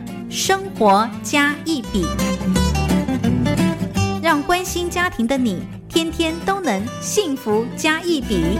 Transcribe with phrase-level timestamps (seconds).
[0.31, 2.05] 生活加一笔》，
[4.23, 8.57] 让关心家庭的你天天都能幸福加一笔。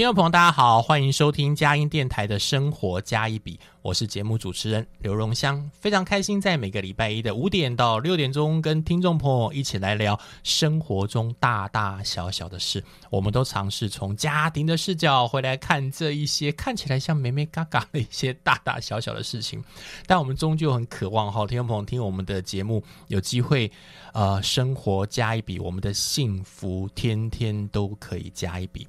[0.00, 12.82] 听众朋友，大家好，欢迎收听佳音电台的生活加一笔，我是节目主持人刘荣香，非常开心在每个礼拜一的五点到六点钟，跟听众朋友一起来聊生活中大大小小的事。
[13.10, 19.62] 我们都尝试从家庭的视角回来看这一些看起来像美美嘎嘎的一些大大小小的事情，
[20.06, 23.70] 但我们终究很渴望哈，听众朋友听我们的节目有机会，
[24.14, 28.88] 呃，生活加一笔，我们的幸福天天都可以加一笔。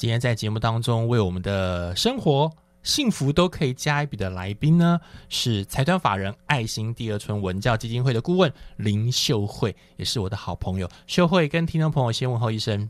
[0.00, 2.50] 今天在节目当中，为我们的生活
[2.82, 4.98] 幸福都可以加一笔的来宾呢，
[5.28, 10.88] 是财团法人爱心第二春文教基金会的顾问林秀慧，也是我的好朋友。
[11.06, 12.88] 秀慧跟听众朋友先问候一声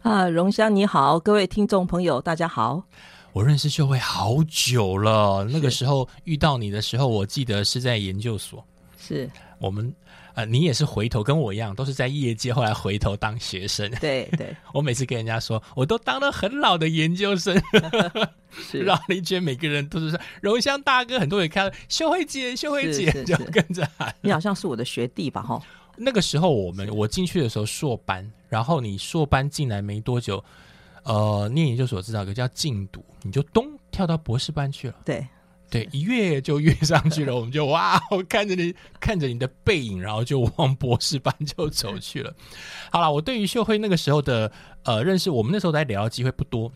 [0.00, 2.82] 啊，荣香你好，各位听众朋友大家好。
[3.34, 8.64] 我认识秀慧好久了，那个时候遇到你的时候，我记得是在研究所，
[8.98, 9.94] 是我们。
[10.38, 13.90] 呃，你也是回头跟我一样，都是在业界，后来回头当学生。
[14.00, 17.60] 对对， 我每次跟人家说，我都当了很老的研究生，
[18.72, 24.14] 绕了一圈，每个人都是说荣香大哥，很多人看秀慧姐，秀慧姐就跟着喊。
[24.20, 25.42] 你好像是我的学弟吧？
[25.42, 25.60] 哈，
[25.96, 30.44] 那个时候我们我进去的时候硕班，然后你硕班进来没多久，
[31.02, 34.94] 呃，念研究所知道个叫禁毒，你就咚跳到博士班去了。
[35.04, 35.26] 对。
[35.70, 42.34] 对，一跃就跃上去了，我们就哇，我 看着你，看着你的背影，然后就往博士班就走去了。
[42.90, 44.50] 好了，我对于秀慧那个时候的
[44.84, 46.72] 呃认识，我们那时候在聊的机会不多，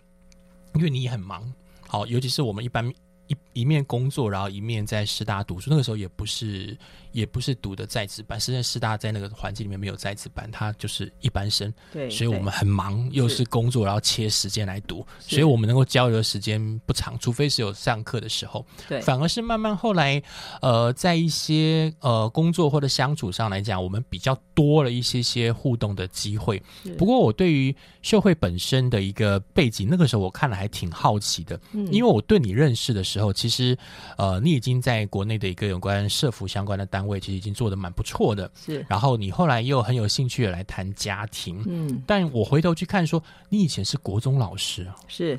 [0.75, 1.51] 因为你也很忙。
[1.89, 2.87] 好，尤其是我们一般
[3.29, 6.77] 一一面工作，然后一面在师大读书，那个时候也不是。
[7.13, 11.71] 也不是读的在职班，实在师大在那个环境里面没有在职班，他就是一般生。
[11.93, 18.65] 对，所以我们很忙，又是工作，然后切时间来读，所以我们能够交流的时间不长，除非是有上课的时候。
[18.89, 20.23] 对，反而是慢慢后来，
[20.63, 26.63] 呃，在一些呃工作或者相处上来讲，我们比较多了一些些互动的机会。
[26.97, 33.77] 不过，我对于社会本身的一个背景，那个时候我看了还挺好奇的，嗯因为我对你认识的时候，其实
[34.17, 37.03] 呃，你已经在国内的一个有关社服相关的单。
[37.03, 38.87] 位其实已经做的蛮不错的，是。
[38.89, 42.01] 然后你后来又很有兴趣的来谈家庭，嗯。
[42.07, 45.39] 但我回头去看，说你以前是国中老师啊，是。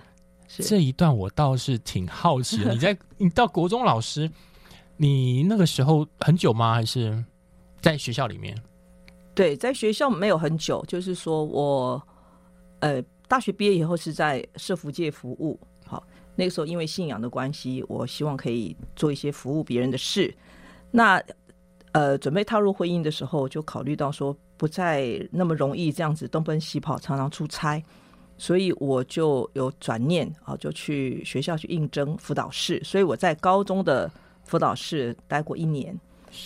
[0.59, 2.73] 这一段我倒是挺好奇的。
[2.75, 4.29] 你在你到国中老师，
[4.97, 6.73] 你那个时候很久吗？
[6.73, 7.23] 还是
[7.81, 8.55] 在学校里面？
[9.33, 12.01] 对，在学校没有很久，就是说我
[12.81, 15.57] 呃大学毕业以后是在社福界服务。
[16.35, 20.33] 那个时候因为信仰的关系，我希望可以做一些服务别人的事。
[20.91, 21.21] 那
[21.91, 27.83] 呃，准备踏入婚姻的时候，就考虑到说不再那么容易这样子东奔西跑，常常出差，
[28.35, 32.81] 所以我就有转念啊，就去学校去应征辅导室。
[32.83, 34.11] 所以我在高中的
[34.43, 35.95] 辅导室待过一年，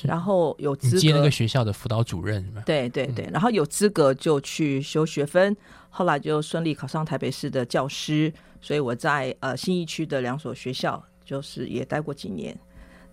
[0.03, 5.55] 然后有资格接那个学校的辅导主任，对对对，然后有资格就去修学分，
[5.89, 8.31] 后来就顺利考上台北市的教师。
[8.59, 12.57] 所以我在呃新义区的两所学校，就是也待过几年。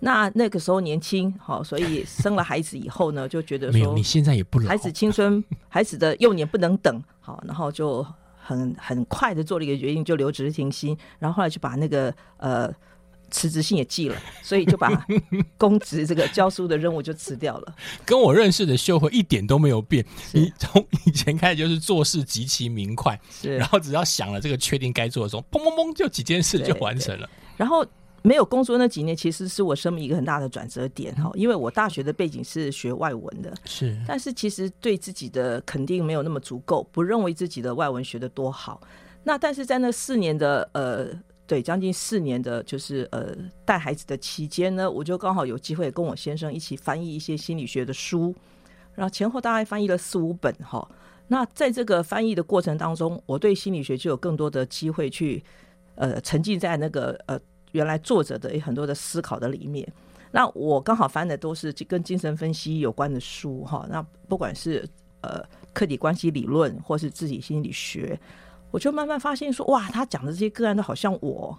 [0.01, 8.05] 那那个时候年轻，好，所以生了孩子以后呢， 就觉得说，你现在也不老，孩子青春， 孩子的幼年不能等，好，然后就
[8.37, 12.73] 很很快的做了一个决定，就留职停薪，然后后来就把那个呃
[13.35, 14.89] 辞职信也寄了， 所以就把
[15.59, 17.75] 公职这个教书的任务就辞掉了。
[18.05, 27.85] 跟我认识的秀慧一点都没有变，你从以前开始就是做事极其明快，是然后只要想了这个确定该做的时候，砰砰砰就几件事就完成了，然后。
[28.27, 31.31] 没有工作那几年，其实是我生命一个很大的转折点哈。
[31.35, 38.81] 因为我大学的背景是学外文的，是，但是其实对自己的肯定没有那么足够，不认为自己的外文学的多好。
[39.25, 41.09] 那但是在那四年的呃，
[41.47, 48.35] 对，将近四年的，就是呃带孩子的期间呢，我就刚好有机会跟我先生一起翻译一些心理学的书，
[48.95, 50.87] 然后前后大概翻译了四五本哈。
[51.27, 55.43] 那在这个翻译的过程当中，我对心理学就有更多的机会去
[55.95, 57.41] 呃沉浸在那个呃。
[57.73, 59.85] 原来作者的很多的思考的里面，
[60.31, 63.85] 那我刚好翻的都是跟精神分析有关的书哈。
[63.91, 64.89] 那不管是
[65.23, 65.43] 呃
[65.73, 68.17] 客体关系理论，或是自己心理学，
[68.75, 71.57] 我就慢慢发现说，哇，他讲的这些个案都好像我，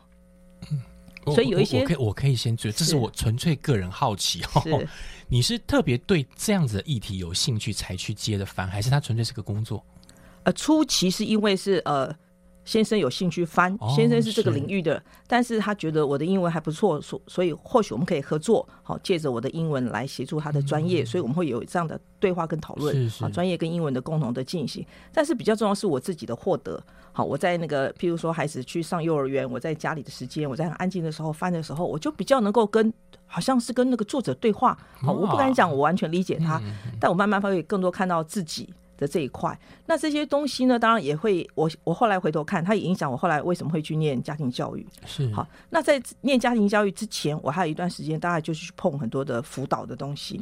[1.26, 4.84] 我所以有一些我我可以我可以先追，这是是我纯粹个人好奇哦。
[5.30, 9.82] 你是特别对这样子的议题有兴趣才去接的番，还是他纯粹是个工作？
[10.44, 12.14] 呃，初期是因为是呃。
[12.66, 24.86] 先生有兴趣翻，哦先生是这个领域的，但是他觉得我的英文还不错，所所以或许我们可以合作，好，借着我的英文来协助他的专业，所以我们会有这样的对话跟讨论，嗯是是好，专业跟英文的共同的进行。
[25.14, 26.82] 但是比较重要是我自己的获得，
[27.14, 32.92] 好，我在那个譬如说孩子去上幼儿园，我在家里的时间，我在很安静的时候翻的时候，我就比较能够跟
[33.28, 36.60] 好像是跟那个作者对话，好，我不敢讲我完全理解他，
[37.00, 38.74] 但我慢慢会更多看到自己。
[38.98, 44.86] 的这一块，那这些东西呢，当然也会，我我后来回头看，它也影响我后来为什么会去念家庭教育。
[45.06, 50.40] 是好，那在念家庭教育之前，我还有一段时间，大概就是去碰很多的辅导的东西。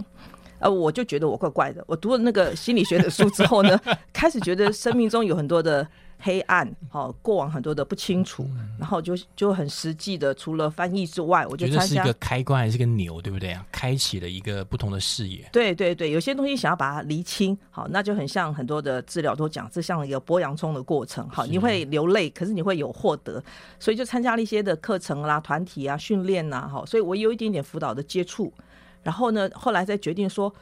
[0.60, 1.84] 呃，我就觉得我怪怪的。
[1.88, 3.80] 我读了那个心理学的书之后呢，
[4.14, 5.86] 开始觉得生命中有很多的
[6.25, 8.48] 黑暗，好、过往很多的不清楚，
[8.80, 13.66] 然后就就很实际的，除了翻译之外，我就参加觉得是一个开关还是个钮，对不对啊？
[13.74, 15.48] 开启了一个不同的视野。
[15.52, 23.44] 对对对，有些东西想要把它厘清，好，那就很像很多的治疗都讲，这像一个剥洋葱的过程，好，你会流泪，可是你会有获得，
[23.78, 28.54] 所以就参加了一些的课程啦、团体啊、训练呐，好，所以我有一点点辅导的接触，
[29.04, 30.54] 然后呢，后来再决定说，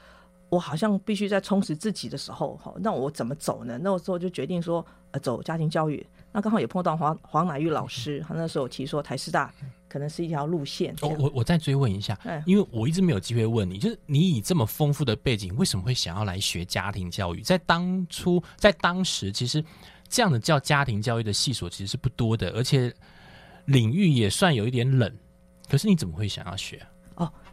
[0.51, 3.79] 我好像必须在充实自己的时候，好，那我怎么走呢？
[3.81, 9.49] 那时候就决定说，呃，走家庭教育，那刚好也碰到黄黄乃玉老师，他那时候提说台师大
[9.87, 17.41] 可能是一条路线，我我再追问一下哎，因为我一直没有机会问你，就是你以这么丰富的背景，为什么会想要来学家庭教育？
[17.41, 19.63] 在当初，在当时，其实
[20.09, 22.93] 这样的叫家庭教育的系所其实是不多的，而且
[23.67, 25.09] 领域也算有一点冷。
[25.69, 26.75] 可是你怎么会想要学？
[26.75, 26.90] 哦，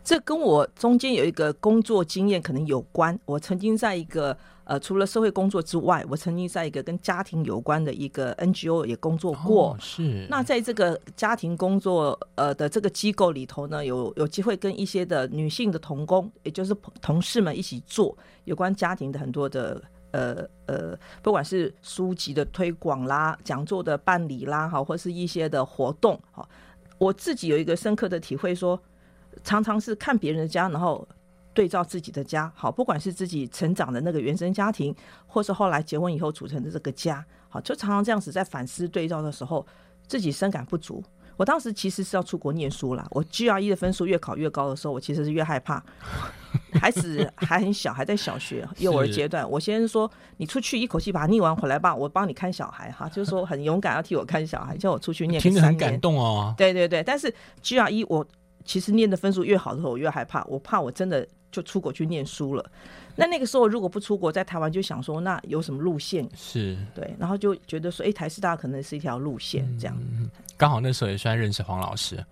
[0.09, 3.19] 这跟我中间有一个工作经验可能有关。
[3.27, 4.35] 我曾经在一个
[4.65, 9.73] 呃，除了社会工作之外，我曾经在一个跟家庭有关的一个 NGO 也工作过。
[9.73, 19.83] 哦是那在这个家庭工作呃的这个机构里头呢，有有机会跟一些的女性的同工，也就是同事们一起做有关家庭的很多的
[20.13, 26.49] 呃呃，不管是书籍的推广啦、讲座的办理啦，好，或是一些的活动，好，
[26.97, 28.81] 我自己有一个深刻的体会说，
[29.45, 31.07] 常常是看别人的家，然后
[31.55, 34.95] 对照自己的家，好，不管是自己成长的那个原生家庭，
[35.27, 39.67] 或是后来结婚以后组成的这个家，好，就常常这样子在反思对照的时候，
[40.07, 41.03] 自己深感不足。
[41.37, 45.81] 我当时其实是要出国念书啦，我 GRE 的分数越考越高的时候，我其实是越害怕。
[46.73, 49.49] 孩子还很小，还在小学、幼儿阶段。
[49.49, 56.53] 我先生说：“你出去一口气把它念完回来吧，我帮你看小孩。”哈，就是说很勇敢要替我看小孩，叫我出去念个听着很感动哦。
[56.59, 57.33] 对对对，但是
[57.63, 58.27] GRE 我
[58.69, 62.71] 其实念的分数越好的时候，我越害怕，我怕我真的就出国去念书了。
[63.17, 66.29] 那那个时候如果不出国，在台湾就想说，那有什么路线？
[66.37, 69.99] 是，对，然后就觉得说，哎，台师大可能是一条路线，这样。
[70.59, 72.23] 刚好那时候也算认识黄老师。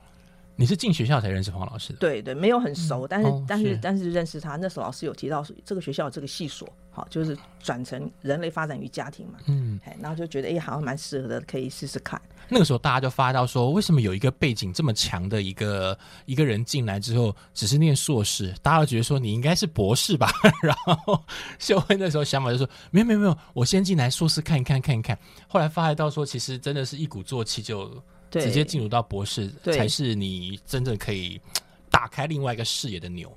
[0.58, 1.98] 你是进学校才认识黄老师的？
[1.98, 12.20] 对对，没有很熟，但是、哦但是是但是认识他，那时候老师有提到，这个学校这个系所，好，就是转成人类发展与家庭嘛，嗯，哎，然后就觉得哎，好像蛮适合的，可以试试看。
[12.48, 20.30] 那个时候大家就发到说，为什么有一个背景这么强的一个一个人进来之后，只是念硕士，大家都觉得说你应该是博士吧？
[20.62, 21.20] 然后
[21.58, 25.18] 秀慧那时候想法就说，没有没有没有，我先进来硕士看一看看一看。
[25.48, 27.90] 后来发到说，其实真的是一鼓作气就，
[28.30, 31.40] 直接进入到博士，才是你真正可以
[31.90, 33.34] 打开另外一个视野的钮。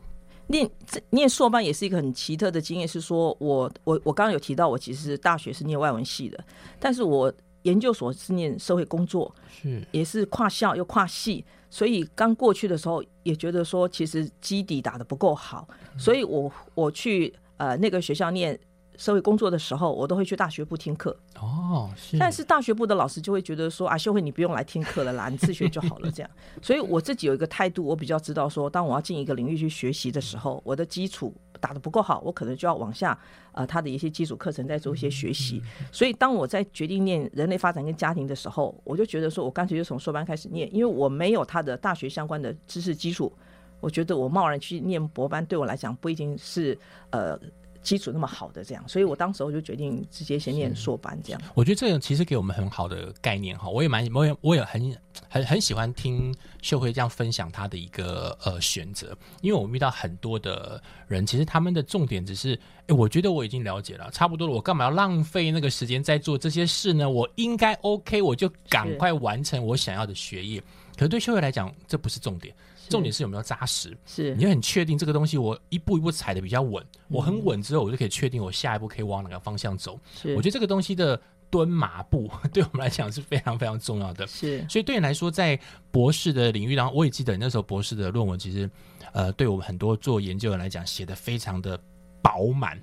[0.48, 6.44] 念这念硕班也是一个很奇特的经验，是说我我我刚刚有提到，我其实大学是念外文系的，
[6.80, 7.32] 但是我
[7.64, 9.82] 研究所是念社会工作，是。
[9.92, 18.58] 也是跨校又跨系，所以刚过去的时候也觉得说，其实基底打得不够好，所以我我去呃那个学校念
[19.00, 26.30] 社会工作的时候，我都会去大学部听课，哦，是，但是大学部的老师就会觉得说啊，秀慧你不用来听课了啦，你自学就好了这样。
[26.62, 33.18] 所以我自己有一个态度，我比较知道说，当我要进一个领域去学习的时候，我的基础打得不够好，我可能就要往下
[33.54, 35.64] 呃他的一些基础课程再做一些学习。
[35.94, 43.32] 所以当我在决定念人类发展跟家庭的时候，我就觉得说我干脆就从硕班开始念，因为我没有他的大学相关的知识基础，
[43.80, 46.78] 我觉得我贸然去念博班对我来讲不一定是
[47.12, 47.40] 呃。
[47.82, 51.42] 基础那么好的这样，所以我当时我就决定直接先念硕班这样。
[51.54, 54.96] 我觉得这个其实给我们很好的概念哈，我也蛮我也我也很
[55.30, 67.10] 很很喜欢听秀慧这样分享她的一个呃选择，因为我遇到很多的人，其实他们的重点只是，哎，我觉得我已经了解了，差不多了，我干嘛要浪费那个时间在做这些事呢？
[67.10, 70.62] 我应该 OK，我就赶快完成我想要的学业。
[70.96, 72.54] 可是对秀慧来讲，这不是重点，
[72.90, 73.96] 重点是有没有扎实。
[74.06, 80.00] 是你很确定这个东西，我一步一步踩的比较稳，我很稳之后，我就可以确定我下一步可以往哪个方向走。
[80.14, 81.20] 是，我觉得这个东西的
[81.50, 84.26] 蹲马步，对我们来讲是非常非常重要的。
[84.28, 85.60] 是，所以对你来说，在
[85.92, 88.70] 博士的领域当中，我也记得你那时候博士的论文，其实
[89.14, 91.80] 呃，对我们很多做研究人来讲，写的非常的
[92.22, 92.80] 饱满。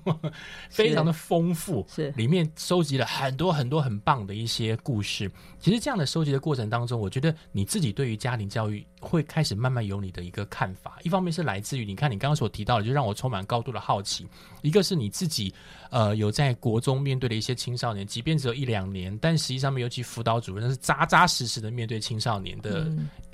[0.70, 5.30] 非常的丰富，是里面收集了很多很多很棒的一些故事。
[5.58, 10.98] 其实这样的收集的过程当中，我觉得你自己对于家庭教育会开始慢慢有你的一个看法。
[11.02, 14.24] 一方面是来自于你看你刚刚所提到的，就让我充满高度的好奇；
[14.62, 15.52] 一个是你自己
[15.90, 22.90] 呃有在国中面对的一些青少年，即便只有一两年，但实际上面尤其辅导主任是扎扎实实的面对青少年的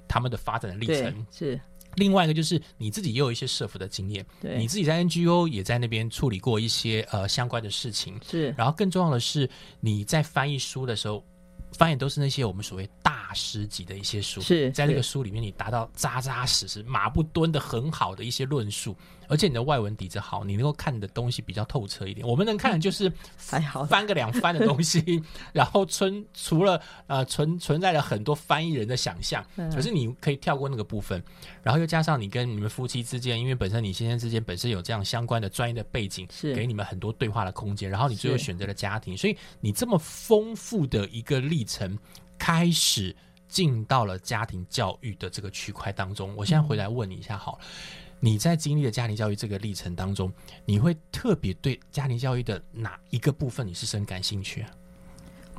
[0.07, 1.59] 他们的发展的历程是。
[1.99, 8.55] 另外一个就是你自己也有一些社服的经验，对，你自己在 NGO 也在那边处理过一些呃相关的事情，是。
[8.57, 9.49] 然后更重要的是
[9.81, 11.23] 你在翻译书的时候，
[11.73, 18.97] 翻译都是那些我们所谓大师级的一些书，是在那个书里面你达到扎扎实实、马不蹲的很好的一些论述。
[19.29, 22.27] 而且你的外文底子好，你能够看的东西比较透彻一点。
[22.27, 31.23] 我们能看的就是还好翻个两翻的东西， 然后存除了呃存存在了很多翻译人的想象，可是你可以跳过那个部分，
[31.63, 41.99] 然后又加上你跟你们夫妻之间，因为本身你先生之间本身有这样相关的专业的背景，是给你们很多对话的空间，然后你最后选择了家庭，所以你这么丰富的一个历程，
[42.39, 43.15] 开始
[43.49, 46.35] 进到了家庭教育的这个区块当中。
[46.37, 47.59] 我现在回来问你一下，好。
[48.21, 50.33] 你在经历的家庭教育这个历程当中，
[50.65, 54.71] 你会特别对家庭教育的哪一个部分你是深感兴趣啊？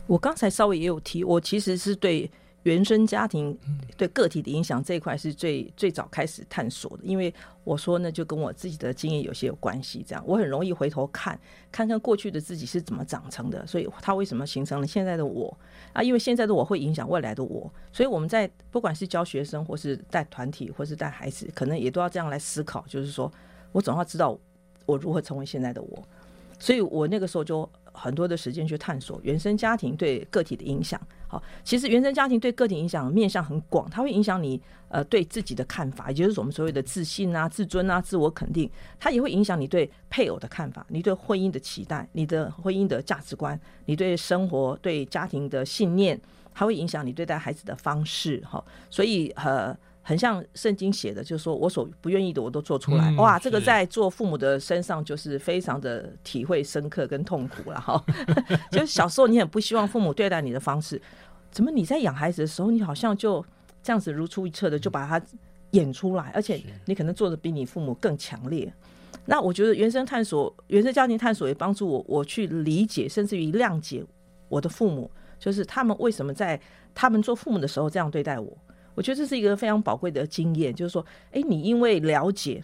[0.08, 2.30] 我刚才稍微也有提，我其实是对。
[2.70, 3.58] 原生家庭
[3.98, 7.34] 对个体的影响这一块是最最早开始探索的，因为
[7.64, 10.06] 我说呢，就跟我自己的经验有些有关系。
[10.08, 11.40] 这样，我很容易回头看，
[11.72, 15.58] 看看过去的自己是怎么长成的，所以他为什么形成了现在的我
[15.94, 16.04] 啊？
[16.04, 23.32] 因为现在的我会影响未来的我，所以我们在不管是教学生，或是带团体，或是带孩子，可能也都要这样来思考，就是说
[23.72, 24.38] 我总要知道
[24.86, 26.04] 我如何成为现在的我。
[26.62, 27.68] 所以我那个时候就
[28.00, 31.00] 很多的时间去探索原生家庭对个体的影响。
[31.28, 38.70] 好，其实原生家庭对个体影响面向很广，它会影响你呃对自己的看法，也就是我们所谓的自信啊、自尊啊、自我肯定。
[39.00, 46.20] 它也会影响你对配偶的看法，你对婚姻的期待，你的婚姻的价值观，你对生活、对家庭的信念，
[46.54, 48.42] 它会影响你对待孩子的方式。
[48.46, 49.78] 哈，所以呃。
[50.02, 53.14] 很像圣经写的，就是说我所不愿意的我都做出来。
[53.18, 58.04] 哇，这个在做父母的身上就是非常的体会深刻跟痛苦了哈。
[58.72, 61.00] 就是小时候你很不希望父母对待你的方式，
[61.52, 63.46] 怎么你在养孩子的时候，你好像就
[63.84, 65.24] 这样子如出一辙的就把它
[65.72, 68.74] 演出来，而且你可能做的比你父母更强烈。
[69.26, 74.04] 那我觉得原生探索、原生家庭探索也帮助我我去理解，甚至于谅解
[74.48, 76.60] 我的父母，就是他们为什么在
[76.96, 78.58] 他们做父母的时候这样对待我。
[79.00, 82.62] 我觉得这是一个非常宝贵的经验，就是说，哎，你因为了解，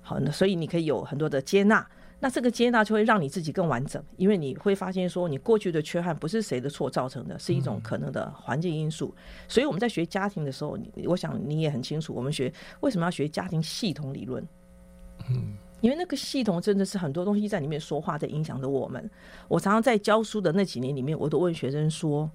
[0.00, 1.86] 好，那所以你可以有很多的接纳，
[2.20, 9.14] 那这个接纳就会让你自己更完整，因为你会发现说，你过去的缺憾不是谁的错造成的，是一种可能的环境因素。
[9.46, 12.50] 所以我们在学家庭的时候，我想你也很清楚，我们学
[12.80, 14.42] 为什么要学家庭系统理论？
[15.28, 19.10] 嗯，因为那个系统真的是很多东西在里面说话，在影响着我们。
[19.48, 22.30] 我常常在教书的那几年里面，我都问学生说，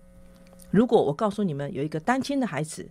[0.70, 2.88] 如果我告诉你们有一个单亲的孩子。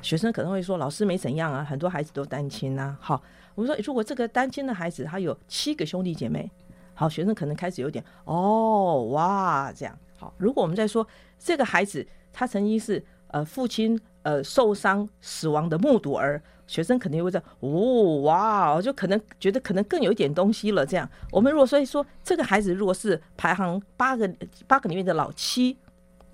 [0.00, 3.22] 学生可能会说：“老师没怎样啊，很多孩子都单亲呐。”好，
[3.54, 6.50] 我们说，如果这个单亲的孩子他有七个兄弟姐妹，
[6.94, 9.96] 好，学生可能开始有点哦哇这样。
[10.18, 11.06] 好，如果我们在说
[11.38, 20.84] 这个孩子他曾经是呃父亲呃受伤死亡的目睹儿，学生肯定会在哦哇，就可能觉得可能更有一点东西了。
[20.84, 24.28] 这样，我们如果所以说这个孩子如果是排行八个
[24.66, 25.76] 八个里面的老七，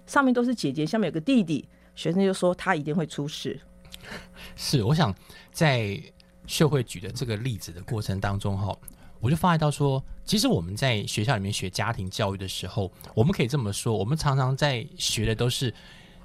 [0.07, 1.69] 上面都是姐姐，下面有个弟弟。
[1.99, 3.59] 学生就说他一定会出事。
[4.55, 5.13] 是，我想
[5.51, 6.01] 在
[6.47, 8.73] 社会举的这个例子的过程当中，哈，
[9.19, 15.75] 我就发现到说，其实我们在学校里面学家庭教育的时候，我们可以这么说，我们常常在学的都是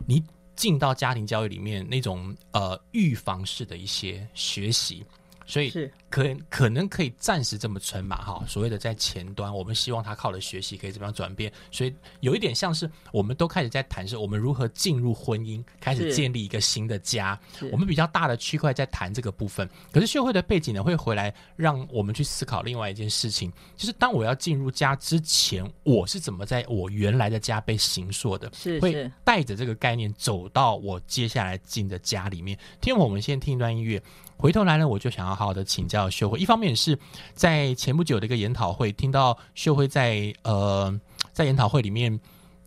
[0.05, 0.23] 你
[0.55, 5.03] 进到家庭教育里面那种呃预防式的一些学习。
[5.47, 5.73] 所以
[6.13, 17.39] 可可能可以暂时这么存嘛，哈，所谓的在前端，我们希望他靠了学习可以怎么样转变，所以有一点像是我们都开始在谈是，我们如何进入婚姻，开始建立一个新的家，
[17.71, 19.67] 我们比较大的区块在谈这个部分。
[19.91, 32.55] 可是社会的背景呢，会回来让我们去思考另外一件事情，就是当我要进入家之前，我是怎么在我原来的家被形塑的，是会带着这个概念走到我接下来进的家里面。
[32.79, 33.99] 听我们先听一段音乐。
[34.35, 36.39] 回头来呢，我就想要好好的请教秀慧。
[36.39, 36.97] 一方面是
[37.33, 40.99] 在前不久的一个研讨会，听到秀慧在呃
[41.31, 42.19] 在研讨会里面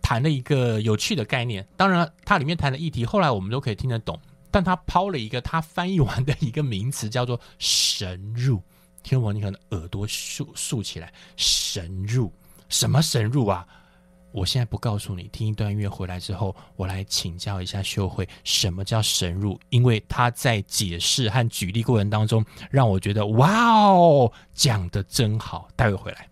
[0.02, 1.66] 谈了一个有趣的概念。
[1.76, 4.18] 当然，它里面谈的议题后来我们都可以听得懂。
[4.48, 8.62] 但他抛了一个他翻译完的一个名词，叫做“神入”。
[9.02, 12.32] 听我，你可能耳朵竖竖起来，“神入”
[12.70, 13.66] 什么神入啊？
[14.36, 19.58] 我现在不告诉你，听一段音乐回来之后，我来请教一下秀慧，什么叫神入？
[19.70, 25.68] 因为他在解释和举例过程当中，让我觉得哇哦，讲的真好。
[25.74, 26.28] 待会回来。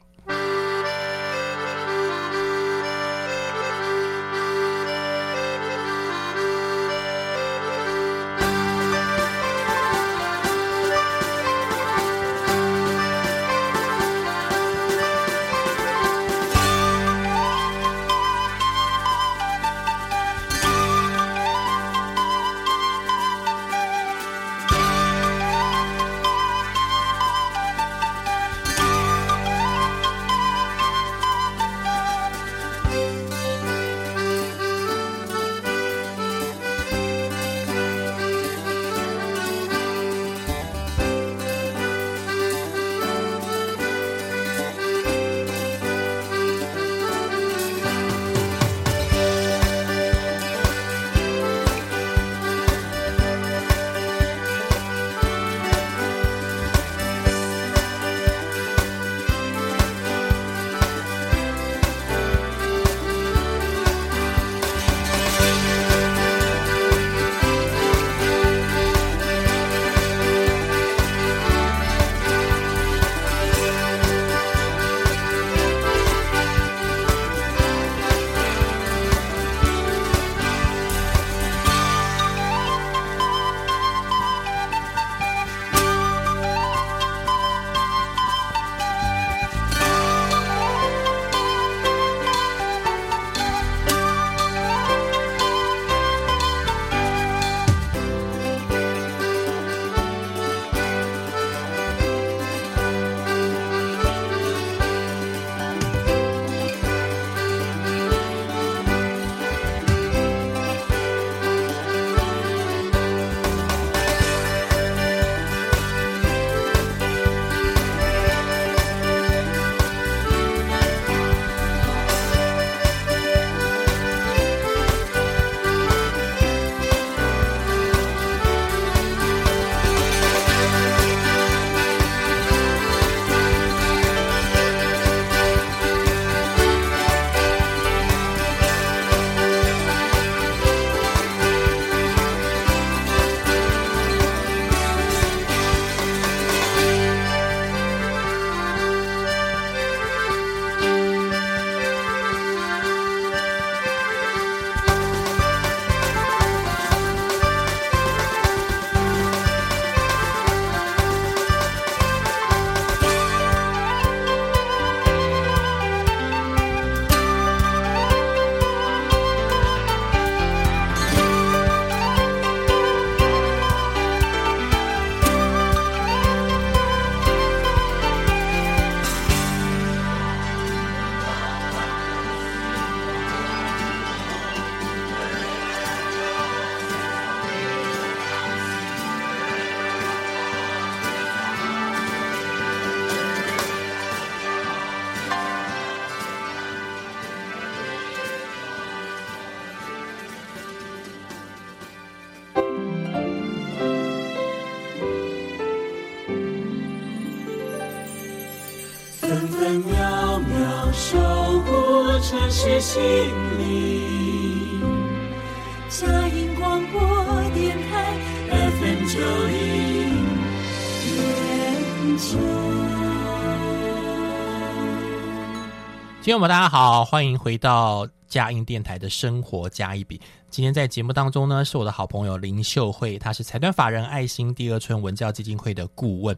[226.35, 230.21] 众们，大家好，欢迎回到嘉音电台的生活加一笔。
[230.51, 236.37] 今天在节目当中呢，是我的好朋友林秀慧，她是财团法人爱心第二春文教基金会的顾问。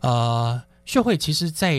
[0.00, 1.74] 呃，秀慧其实，在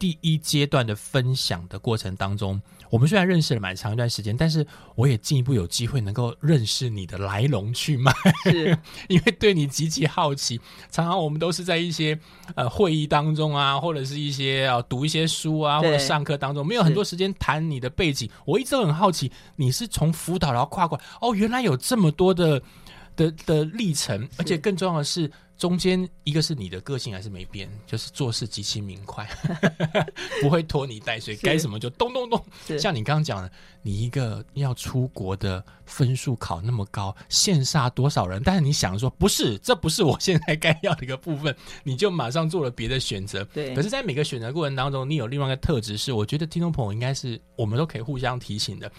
[0.00, 8.10] 第一阶段的分享的过程当中，我们虽然认识了蛮长一段时间，但是我也进一步有机会能够认识你的来龙去脉，
[8.44, 8.76] 是
[9.08, 10.58] 因为对你极其好奇。
[10.90, 12.18] 常常我们都是在一些
[12.54, 18.28] 呃会议当中啊，或者是一些啊读一些书啊，或者上课当中，没有很多时间谈你的背景。
[18.46, 22.62] 我一直都很好奇，你是从辅导然后跨过来，哦，原来有这么多的
[23.14, 25.30] 的的历程，而且更重要的是。
[25.60, 29.28] 中间一个是你的个性还是没变，就是做事极其明快，
[30.40, 32.42] 不会拖泥带水，是该什么就咚咚咚。
[32.78, 38.40] 像你刚刚讲的，你一个要出国的分数考那么高，羡煞多少人？
[38.42, 43.44] 但是你想说不是，这不是我现在该要的一个部分， 你就马上做了别的选择。
[43.52, 48.90] 对可是，在每个选择过程当中，你有另外一个特质是，我觉得听众朋友应该是我们都可以互相提醒的。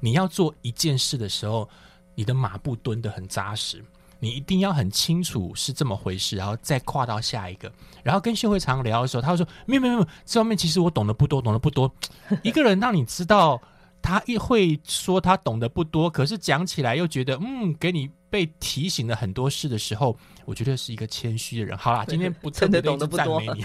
[0.00, 1.70] 你要做一件事的时候，
[2.16, 3.84] 你的马步蹲得很扎实。
[4.20, 7.70] 你一定要很清楚是这么回事，然后再跨到下一个。
[8.02, 11.92] 然后跟秀慧常聊的时候，他会说：“没有没有没有，这方面其实我懂得不多，懂得不多。
[12.42, 13.60] ”一个人让你知道
[14.00, 21.76] 他一会说他懂得不多，可是讲起来又觉得嗯，给你被提醒了很多事的时候，我觉得是一个谦虚的人。
[21.76, 23.64] 好啦，今天不特别的赞美你。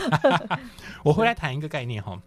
[1.03, 2.19] 我回来 谈一个概念哈。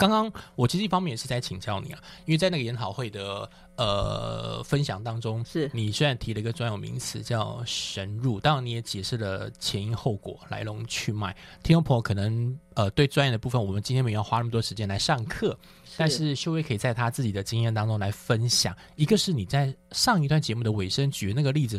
[0.00, 11.36] 刚刚我其实一方面也是在请教你啊，因为在那个研讨会的呃分享当中，是你虽然提了一个专有名词叫神入，当然你也解释了前因后果、来龙去脉。
[11.62, 15.54] 听众朋友可能呃对专业的部分，我们今天没有花那么多时间来上课，
[15.98, 18.74] 但是修薇可以在他自己的经验当中来分享。
[18.96, 21.78] 一个是你在上一段节目的尾声举的那个例子。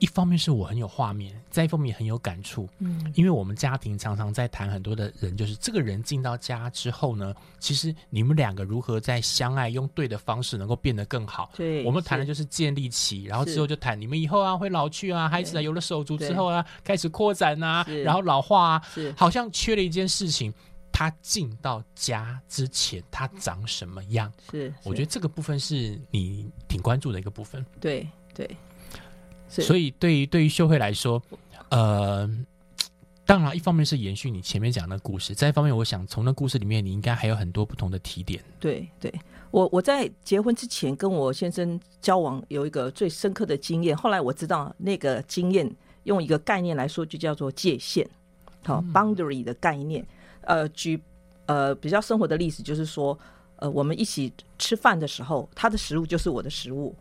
[0.00, 2.66] 一方面是我很有画面，再一方面也很有感触。
[2.78, 11.50] 嗯，因为我们家庭常常在谈很多的人，就是这个人进到家之后呢，其实你们两个如何在相爱，用对的方式能够变得更好。
[11.54, 18.82] 对，我们谈的就是建立起，然后之后就谈你们以后啊会老去啊，孩子啊有了手足之后啊开始扩展啊，然后老化啊，
[19.14, 20.50] 好像缺了一件事情，
[20.90, 24.32] 他进到家之前他长什么样？
[24.50, 27.62] 是，我觉得这个部分是你挺关注的一个部分。
[27.78, 28.56] 对对，是
[29.50, 31.20] 所以对于对于秀慧来说，
[31.70, 32.28] 呃，
[33.26, 38.42] 当然一方面是延续你前面讲的故事，再一方面，我想从那故事里面，你应该还有很多不同的提点。
[38.58, 39.12] 对对，
[39.50, 45.70] 我我在结婚之前跟我先生交往有一个最深刻的经验，后来我知道那个经验
[46.04, 48.08] 用一个概念来说，就叫做界限，
[48.64, 50.06] 好、boundary 的概念。
[50.42, 51.00] 呃，举
[51.46, 53.16] 呃比较生活的例子，就是说，
[53.56, 56.96] 呃，我们一起吃饭的时候，他的食物就是我的食物，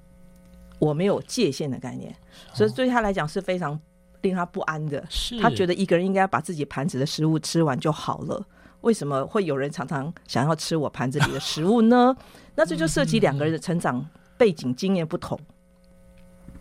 [0.79, 2.15] 我没有界限的概念，
[2.53, 3.79] 所以对他来讲是非常
[4.21, 5.05] 令他不安的。
[5.09, 8.43] 是他觉得一个人应该把自己盘子的食物吃完就好了。
[8.81, 12.15] 为什么会有人常常想要吃我盘子里的食物呢？
[12.55, 14.05] 那这就涉及两个人的成长
[14.37, 15.37] 背景经验不同。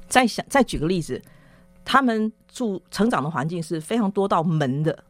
[0.09, 1.23] 再想再举个例子，
[1.85, 5.05] 他们住成长的环境是非常多道门的，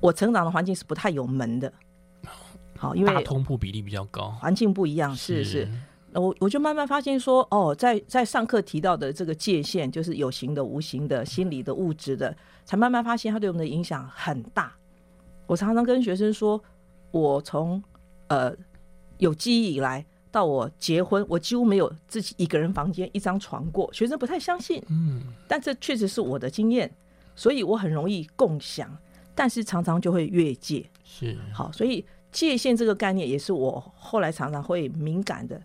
[0.00, 1.70] 我成长的环境是不太有门的。
[2.78, 5.68] 好，因大为通铺比例比较高，环境不一样，是是。
[6.20, 14.74] 我我就慢慢发现说，哦，在在上课提到的这个界限，就是有形的、无形的、心理的、物质的，才慢慢发现它对我们的影响很大。
[15.46, 16.60] 我常常跟学生说，
[17.10, 17.82] 我从
[18.28, 18.52] 呃
[19.18, 23.92] 有记忆以来到我结婚，我几乎没有自己一个人房间、一张床过。
[23.92, 26.90] 学生不太相信，嗯，但这确实是我的经验，
[27.34, 28.96] 所以我很容易共享，
[29.34, 30.84] 但是常常就会越界。
[31.04, 35.60] 是好，所以界限这个概念也是我后来常常会敏感的。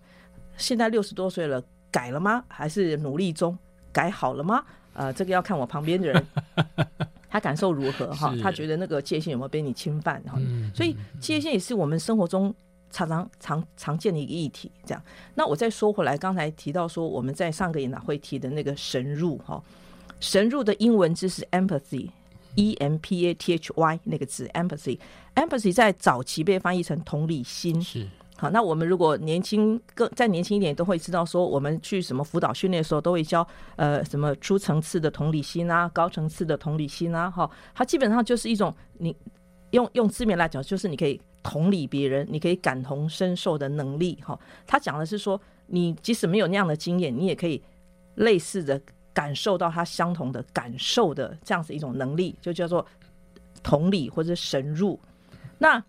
[0.61, 2.43] 现在六十多岁了，改了吗？
[2.47, 3.57] 还是努力中？
[3.91, 4.63] 改好了吗？
[4.93, 6.27] 呃，这个要看我旁边的人，
[7.29, 8.33] 他感受如何哈？
[8.41, 10.35] 他觉得那个界限有没有被你侵犯哈？
[10.37, 12.53] 嗯所以界限也是我们生活中
[12.91, 14.71] 常常常常见的一个议题。
[14.85, 15.03] 这样，
[15.35, 19.61] 那我再说回来，刚才提到说我们在上个研讨会提的那个神入哈，
[20.19, 22.09] 神入的英文字是 empathy。
[22.55, 28.05] E M P A T H Y 那个字，empathy，empathy 在早期被翻译成同理心，是
[28.41, 39.15] 好，那我们如果年轻更再年轻一点，都会知道说，我们去什么辅导训练的时候，都会教呃什么初层次的同理心啊，高层次的同理心啊，哈，它基本上就是一种你
[39.69, 44.39] 用用字面来讲，就是你可以同理别人，你可以感同身受的能力，哈。
[44.65, 47.61] 他讲的是说，你即使没有那样的经验，你也可以
[48.15, 48.81] 类似的
[49.13, 52.83] 感受到他相同的感受的这样子一种能力，就叫做
[53.61, 54.99] 同理或者神入。
[55.59, 55.83] 那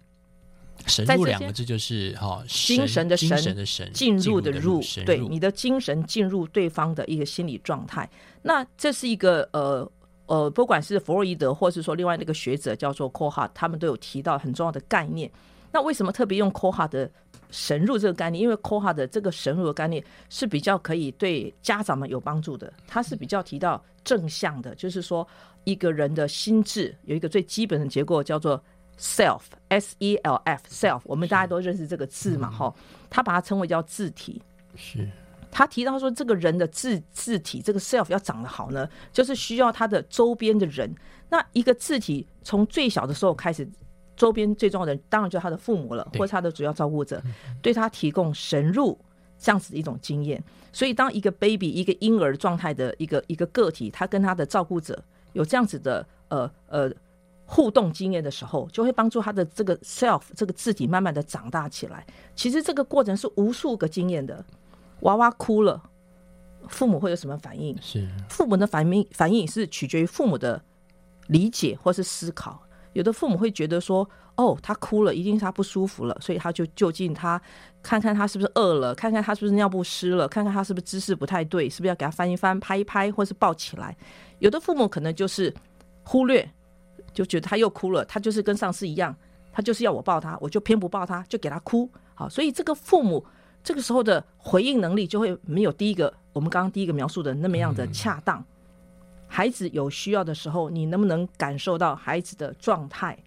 [0.86, 8.08] 神入两个字就是哈，精神的神神的神，进入的入，对你的精神进入对方的一个心理状态。
[8.42, 9.90] 那这是一个呃
[10.26, 15.30] 呃，不管是弗洛伊德，或是说另外那个学者叫做 c o h a 他们都有提到很重要的概念。
[15.70, 17.10] 那为什么特别用 c o h a 的
[17.50, 18.42] 神入这个概念？
[18.42, 25.26] 因为 c o h a 的这个神入的概念是比较可以对家长们有帮助的，它是比较提到正向的，就是说
[25.64, 28.62] 一个人的心智有一个最基本的结构叫做
[28.98, 32.74] self s e l f self，我们大家都认识这个字嘛，哈、
[33.10, 34.40] 他把它称为叫字体。
[34.74, 35.08] 是
[35.50, 40.94] 他提到说，这个人的字字体，这个 self 要长得好呢，就是需要他的周边的人。
[41.28, 43.68] 那一个字体从最小的时候开始，
[44.16, 47.22] 周边最重要的人当然就是他的父母了，或是他的主要照顾者，
[47.60, 48.98] 对他提供神入
[49.38, 50.42] 这样子的一种经验。
[50.72, 55.02] 所以，当一个 baby 一个婴儿状态的一个一个个体，他跟他的照顾者
[55.34, 56.90] 有这样子的呃呃
[57.54, 62.06] 互动经验的时候，就会帮助他的这个 self 这个自己慢慢的长大起来。
[62.34, 64.42] 其实这个过程是无数个经验的。
[65.00, 65.82] 娃娃哭了，
[66.68, 67.76] 父母会有什么反应？
[67.82, 70.62] 是父母的反应反应是取决于父母的
[71.26, 72.58] 理解或是思考。
[72.94, 77.38] 有的父母会觉得说，哦，他哭了，一定是他不舒服了，所以他就就近他
[77.82, 83.94] 看看他是不是饿了，看看他是不是尿不湿了，看看他是不是姿势不太对，是不是要给他翻一翻、拍一拍，或是抱起来。
[84.38, 85.52] 有的父母可能就是
[86.02, 86.50] 忽略，
[87.12, 89.14] 就觉得他又哭了，他就是跟上次一样，
[89.52, 91.88] 他就是要我抱他，我就偏不抱他，就给他哭。
[92.14, 93.24] 好，所以这个父母
[93.62, 98.44] 这个时候的回应能力就会没有第一个我们刚刚第一个描述的那么样的恰当。
[99.28, 103.18] 孩子有需要的时候，你能不能感受到孩子的状态，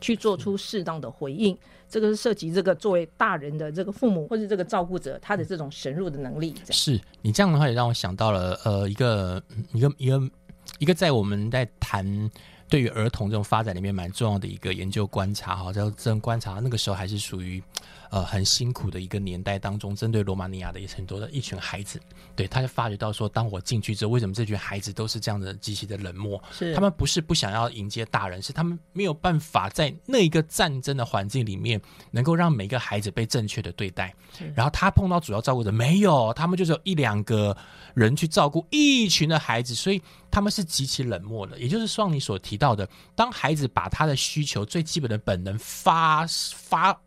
[0.00, 1.56] 去做出适当的回应？
[1.88, 6.54] 这个是涉及这个作为大人的这个父母或者这个照顾者他的这种深入的能力。
[6.70, 10.30] 是你这样的话也让我想到了呃一个一个一个
[10.78, 12.30] 一个在我们在谈
[12.70, 17.60] 对于儿童这种发展里面蛮重要的一个研究观察哈，叫这种观察那个时候还是属于
[18.10, 22.00] 呃很辛苦的一个年代当中，针对罗马尼亚的很多的一群孩子，
[22.36, 26.42] 对他就发觉到说，当我进去之后，为什么这群孩子都是这样的极其的冷漠？
[26.52, 34.14] 是他们不是不想要迎接大人，是他们没有办法在那一个战争的环境里面，能够让每个孩子被正确的对待。
[34.54, 37.56] 然后他碰到主要照顾者没有，他们就是有一两个
[37.94, 41.58] 人去照顾一群的孩子，所以他们是极其冷漠的。
[41.58, 46.98] 也就是像你所提到的，当孩子把他的需求最基本的本能发发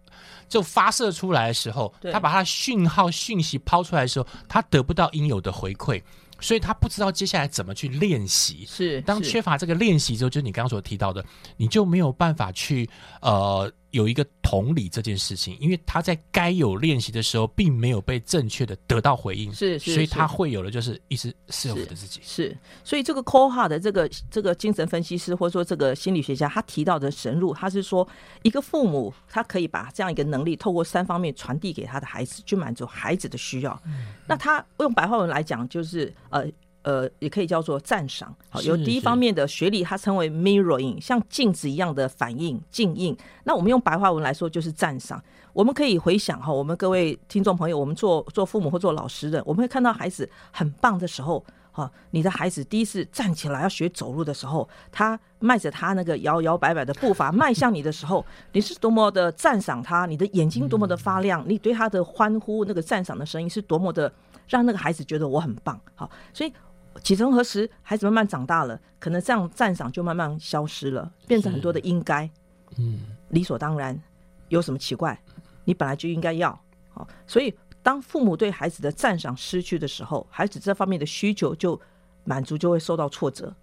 [0.54, 6.00] 就发射出来的时候，他把他的讯号讯息抛出来的时候，他得不到应有的回馈，
[6.40, 8.64] 所以他不知道接下来怎么去练习。
[8.68, 11.26] 是是当缺乏这个练习之后，就是你刚刚所提到的，
[11.58, 12.88] 你就没有办法去
[13.20, 22.20] 呃有一个同理这件事情，因为他在该有练习的时候，并没有被正确的得到回应，是是是所以他会有的就是一直 self 的自己。
[22.24, 28.08] 是，所以这个 c o h a 的这个这个精神分析师或者说这个心理学家，他提到的神入，他是说
[28.42, 33.80] 一个父母他可以把这样一个能力透过三方面传递给他的孩子，去满足孩子的需要。
[34.26, 36.46] 那他用白话文来讲，就是呃。
[36.84, 38.34] 呃，也可以叫做赞赏。
[38.50, 43.18] 好，有第一方面的学历，它称为 mirroring，像镜子一样的反应、镜映。
[43.46, 45.22] 那我们用白话文来说，就是赞赏。
[45.54, 64.12] 我们可以回想哈，我们各位听众朋友，我们做做父母或做老师的，我们会看到孩子很棒的时候，哈，你的孩子第一次站起来要学走路的时候，他迈着他那个摇摇摆摆的步伐迈向你的时候， 你是多么的赞赏他，你的眼睛多么的发亮，你对他的欢呼那个赞赏的声音是多么的
[64.48, 65.80] 让那个孩子觉得我很棒。
[65.94, 66.52] 好，所以
[67.02, 72.30] 几曾何时，孩子慢慢长大了，可能这样赞赏就慢慢消失了，变成很多的应该。
[72.78, 74.00] 嗯，理所当然，
[74.50, 75.20] 有什么奇怪？
[75.66, 76.58] 你本来就应该要
[76.90, 81.80] 好，所以当父母对孩子的赞赏失去的时候，孩子这方面的需求就
[82.24, 83.54] 满足就会受到挫折。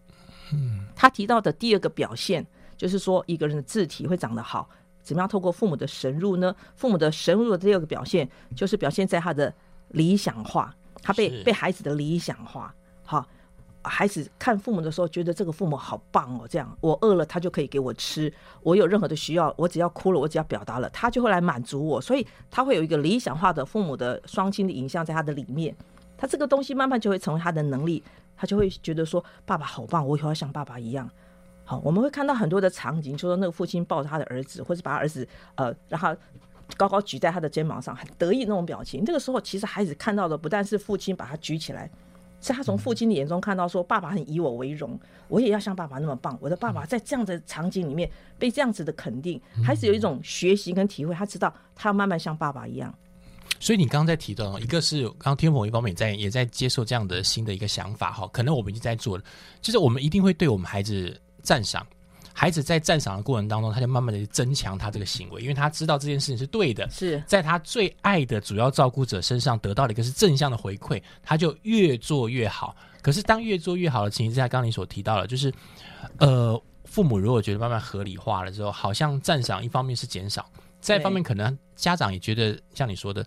[0.52, 4.68] 嗯，他提到的第二个表现就是说，一个人的字体会长得好，
[5.02, 6.54] 怎么样透过父母的神入呢？
[6.74, 9.52] 父母的神入的第二个表现就是表现在他的
[9.90, 12.74] 理想化，他被被孩子的理想化，
[13.10, 13.26] 好。
[13.82, 18.30] 孩子看父母的时候，觉得这个父母好棒哦，这样我饿了他就可以给我吃，
[18.62, 25.74] 我有任何的需要，我只要哭了，我只要表达了，他就会来满足我，所以他会有一个理想化的父母的双亲的影像在他的里面，
[26.18, 28.04] 他这个东西慢慢就会成为他的能力，
[28.36, 31.10] 他就会觉得说爸爸好棒，我以后要像爸爸一样。
[31.64, 36.14] 好，我们会看到很多的场景，就说那个父亲抱着他的儿子，或者把儿子呃让他
[36.76, 39.06] 高高举在他的肩膀上，很得意那种表情。
[39.06, 41.90] 这个时候，其实孩子看到的不但是父亲把他举起来，
[42.40, 44.98] 是他从父亲的眼中看到说，爸爸很以我为荣，
[45.28, 46.38] 我也要像爸爸那么棒。
[46.40, 52.94] 我的爸爸在这样的场景里面被这样子的肯定，孩子有一种学习跟体会，他知道他要慢慢像爸爸一样。
[53.58, 59.24] 所以你刚刚在提到，一个是刚刚天鹏一方面也在也在接受这样的新的一个想法哈，可能我们已经在做了，
[59.60, 61.86] 就是我们一定会对我们孩子赞赏。
[62.40, 72.74] 孩子在赞赏的过程当中，他就慢慢的增强他这个行为，因为他知道这件事情是对的，是在他最爱的主要照顾者身上得到了一个是正向的回馈，他就越做越好。
[73.02, 75.52] 可是当越做越好的情形之下，刚刚你所提到的，就是
[76.16, 80.50] 呃，父母如果觉得慢慢合理化了之后，好像赞赏一方面是减少，
[80.80, 83.22] 再一方面可能家长也觉得像你说的。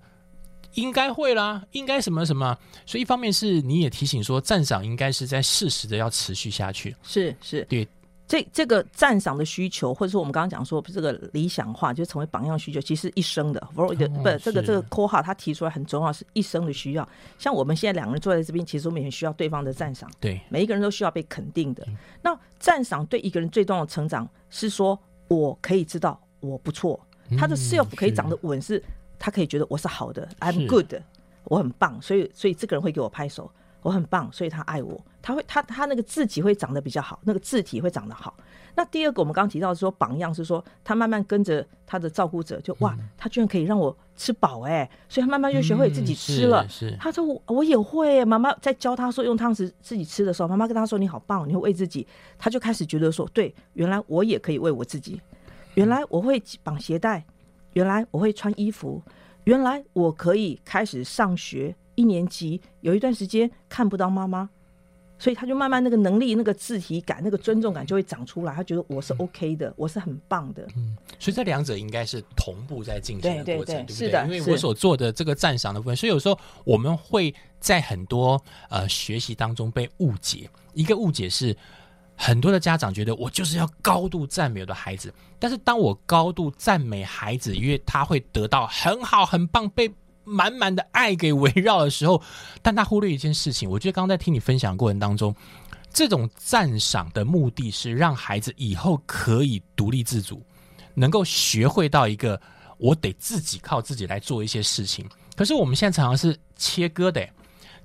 [0.74, 6.96] 应该会啦，应该什么什么，所以一方面是你也提醒说，赞赏应该是在适时的要持续下去。
[7.04, 7.88] 是是，对，
[8.26, 13.60] 这这个赞赏的需求，或者说我们刚刚讲说这个理想化，就成为榜样需求，其实一生的。
[13.76, 17.08] 不，这个这个 c o h a 他提出来很重要，是一生的需要。
[17.38, 21.86] 像我们现在两个人坐在这边，其实我们也很需要对方的赞赏，对，每一个人都需要被肯定的。
[22.22, 27.00] 那赞赏对一个人最重要的成长，是说我可以知道我不错，
[27.38, 28.82] 他的 self 可以长得稳，是
[29.20, 30.94] 他可以觉得我是好的，I'm good，
[31.44, 33.52] 我很棒，所以所以这个人会给我拍手。
[33.84, 38.36] 我很棒，所以他爱我，他会他他那个自己会长得比较好，那个字体会长得好。
[38.76, 46.64] 那第二个，我们刚刚提到说榜样是说，他慢慢跟着他的照顾者，就哇，他居然可以让我吃饱哎，所以他慢慢就学会自己吃了。
[46.64, 52.08] 嗯是他说我我也会，妈妈在教他说用汤匙自己吃的时候，妈妈跟他说你好棒，你会喂自己，
[52.40, 55.22] 他就开始觉得说，对，原来我也可以喂我自己，
[55.76, 57.24] 原来我会绑鞋带，
[57.74, 59.00] 原来我会穿衣服，
[59.44, 61.76] 原来我可以开始上学。
[61.96, 64.50] 一年级有一段时间看不到妈妈，
[65.20, 68.54] 所以他就慢慢那个能力、那个自体感、那个尊重感就会长出来。
[68.54, 70.68] 他觉得我是 OK 的，我是很棒的。
[70.76, 80.50] 嗯所以这两者应该是同步在进行的过程，对对不是的因为我所做的这个赞赏的部分，所以有时候我们会在很多呃学习当中被误解。
[80.74, 81.56] 一个误解是，
[82.18, 89.90] 很多的家长觉得我就是要高度赞美我的孩子，但是当我高度赞美孩子，因为他会得到很好、很棒、被
[90.24, 92.22] 满满的爱给围绕的时候，
[92.62, 93.70] 但他忽略一件事情。
[93.70, 95.36] 我觉得刚刚在听你分享过程当中，
[95.94, 100.44] 这种赞赏的目的是让孩子以后可以独立自主，
[100.94, 102.40] 能够学会到一个
[102.78, 105.08] 我得自己靠自己来做一些事情。
[105.36, 107.28] 可是我们现在常常是切割的，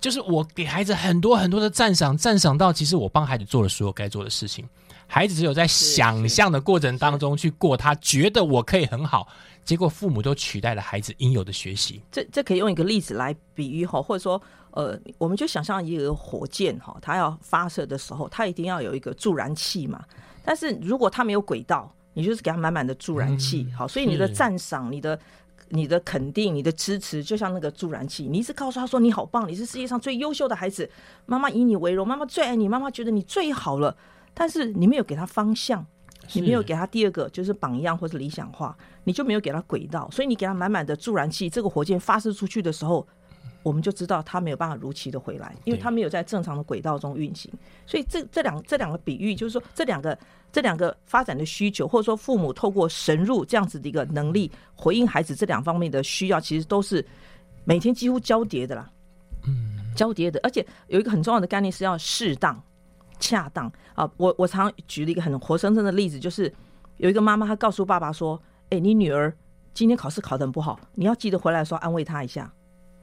[0.01, 4.69] 就是我给孩子很多很多的赞赏，赞赏到其实我帮孩子做了所有该做的事情，
[5.11, 9.27] 孩子只有在想象的过程当中去过，他觉得我可以很好，
[9.65, 12.03] 结果父母都取代了孩子应有的学习。
[12.13, 14.41] 这这可以用一个例子来比喻哈，或者说，
[14.73, 20.05] 呃，我们就想象一个火箭哈，它要发射的时候，它一定要有一个助燃器嘛。
[20.45, 25.19] 但是如果它没有轨道，你就是给它满满的助燃器，好，所以你的赞赏、你的、
[25.71, 30.91] 你的肯定、你的支持，就像那个助燃器，你一直告诉他说你好棒，你是世界上最优秀的孩子，
[31.25, 33.97] 妈妈以你为荣，妈妈最爱你，妈妈觉得你最好了。
[34.39, 35.85] 但是你没有给他方向，
[36.33, 43.05] 你没有给他第二个就是榜样或是理想化，你就没有给他轨道，所以你给他满满的助燃器，这个火箭发射出去的时候，
[43.65, 47.53] 我们就知道他没有办法如期的回来，因为对他没有在正常的轨道中运行。
[47.85, 50.17] 所以这这两这两个比喻，就是说这两个
[50.53, 57.05] 这两个发展的需求，或者说父母透过神入这样子的一个能力回应孩子这两方面的需要，其实都是
[57.65, 58.89] 每天几乎交叠的啦。
[59.47, 62.63] 嗯，交叠的，而且有一个很重要的概念是要适当。
[63.19, 64.11] 恰当啊！
[64.17, 66.53] 我我常举了一个很活生生的例子，就是
[66.97, 69.35] 有一个妈妈，她告诉爸爸说：“哎、你女儿
[69.75, 72.53] 今天考试考得很不好，你要记得回来的时候安慰她一下。”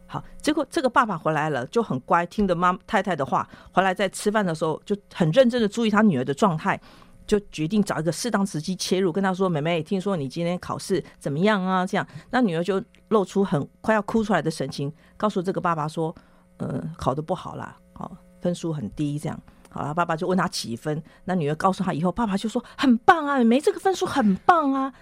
[0.08, 6.80] 好，结果这个爸爸回来了，就很乖，听着妈太太的话，回来在吃饭的时候就很认真的注意他女儿的状态，
[7.26, 16.16] 就决定找一个适当时机切入，跟她说：“妹妹，听说你今天考试怎么样啊？”这样，那女儿就露出很快要哭出来的神情，告诉这个爸爸说
[16.58, 19.42] ：“呃，考得不好啦，好、分数很低，这样。”
[19.76, 24.94] 好了，爸爸就问他几分，那女儿告诉他以后，爸爸就说很棒啊，没这个分数很棒啊。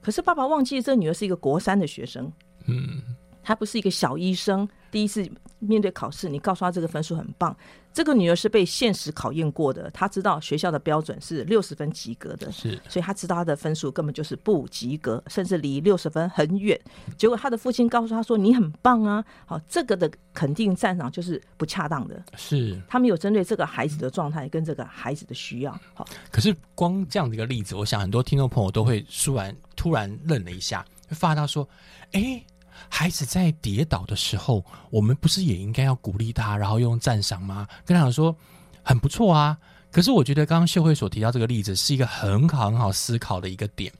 [0.00, 2.32] 可是爸爸忘记了这女儿是一个国三的学生，
[2.68, 3.02] 嗯，
[3.42, 5.28] 她不是一个小医生，第一次
[5.60, 7.56] 面对考试，你告诉他这个分数很棒。
[7.92, 16.80] 这个女儿是被现实考验过的，她知道学校的标准是六十分及格的，是所以她知道她的分数根本就是不及格，甚至离六十分很远。
[17.16, 22.22] 结果她的父亲告诉她说：“你很棒啊！”好，这个的肯定赞赏就是不恰当的。
[22.36, 22.80] 是。
[22.88, 25.76] 他们有针对这个孩子的状态跟这个孩子的需要。
[25.92, 31.68] 好，可是光这样的一个例子，我想很多听众朋友都会突然突然愣了一下，会发到说
[32.12, 32.40] ：“哎，
[32.88, 38.34] 孩子在跌倒的时候，我们不是也应该要鼓励他，然后用赞赏吗？”跟他讲说
[38.82, 39.58] ：“很不错啊。”
[39.92, 43.92] 可是我觉得刚刚秀慧所提到这个例子是一个很好很好思考的一个点，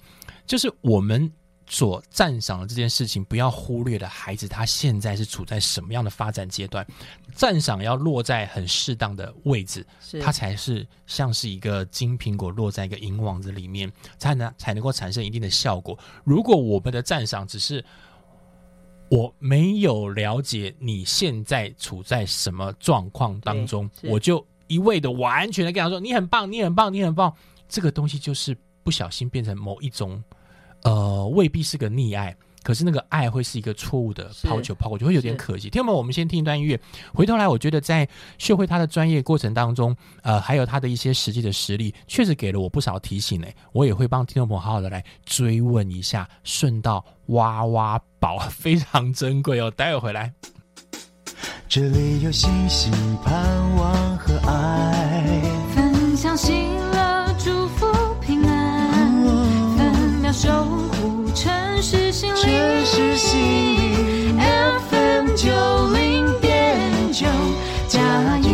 [0.47, 1.29] 就是我们
[1.69, 6.87] 所赞赏的这件事情，不要忽略了孩子他现在是处在什么样的发展阶段，
[7.35, 15.99] 赞赏要落在很适当的位置，是它才是像是一个金苹果落在一个银网子里面，才能才能够产生一定的效果。
[16.23, 17.85] 如果我们的赞赏只是
[19.11, 27.35] 我没有了解你现在处在什么状况当中，我就一味的完全的跟他说你很棒，你很棒，你很棒，
[27.69, 30.23] 这个东西就是不小心变成某一种
[30.83, 32.37] 呃，未必是个溺爱。
[32.63, 35.71] 可是那个爱会是一个错误的抛球抛过去，会有点可惜。
[35.71, 36.79] 听众们，我们先听一段音乐，
[37.15, 43.47] 回头来，我觉得在秀慧她的专业过程当中，呃，还有她的一些实际的实力，确实给了我不少提醒呢。
[43.73, 49.71] 我也会帮听众朋友好好的来追问一下，顺道挖挖宝， 非常珍贵哦。
[49.71, 50.33] 待会回来。
[51.69, 52.93] 这里有星星、
[53.25, 55.41] 盼望和爱。
[55.75, 56.53] 分享喜
[62.21, 62.37] 心灵。
[62.37, 64.37] 城市心灵
[64.91, 65.49] FM 九
[65.95, 67.27] 零点九，
[67.89, 68.50] 加油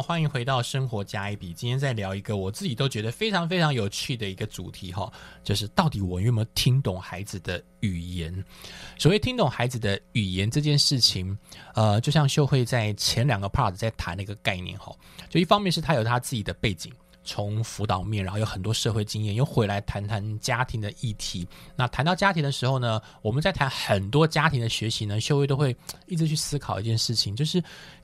[0.00, 1.52] 欢迎回到生活加一笔。
[1.52, 5.12] 今天在聊一个我自己都觉得非常非常有趣的一个主题哈，
[5.42, 8.32] 就是到底我有没有听懂孩子的语言？
[8.96, 11.36] 所谓听懂孩子的语言这件事情，
[11.74, 14.94] 呃，就像秀慧在前两个 part 在谈那个概念哈，
[15.28, 16.92] 就一方面是他有他自己的背景。
[17.24, 21.46] 从辅导面，然后有很多社会经验，又回来谈谈家庭的议题。
[21.76, 25.76] 那谈到家庭的时候呢，我们在谈很多家庭的学习呢，秀慧都会
[26.08, 27.62] 一直去思考一件事情，就是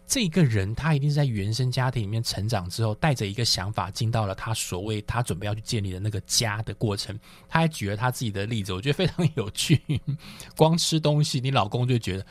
[0.09, 7.19] 这个人他一定是在原生家庭里面成长之后，带着一个想法进到了他所谓他准备要去建立的那个家的过程。
[7.49, 9.81] 他还举了他自己的例子，我觉得非常有趣。
[10.57, 12.27] 光吃东西，你老公就觉得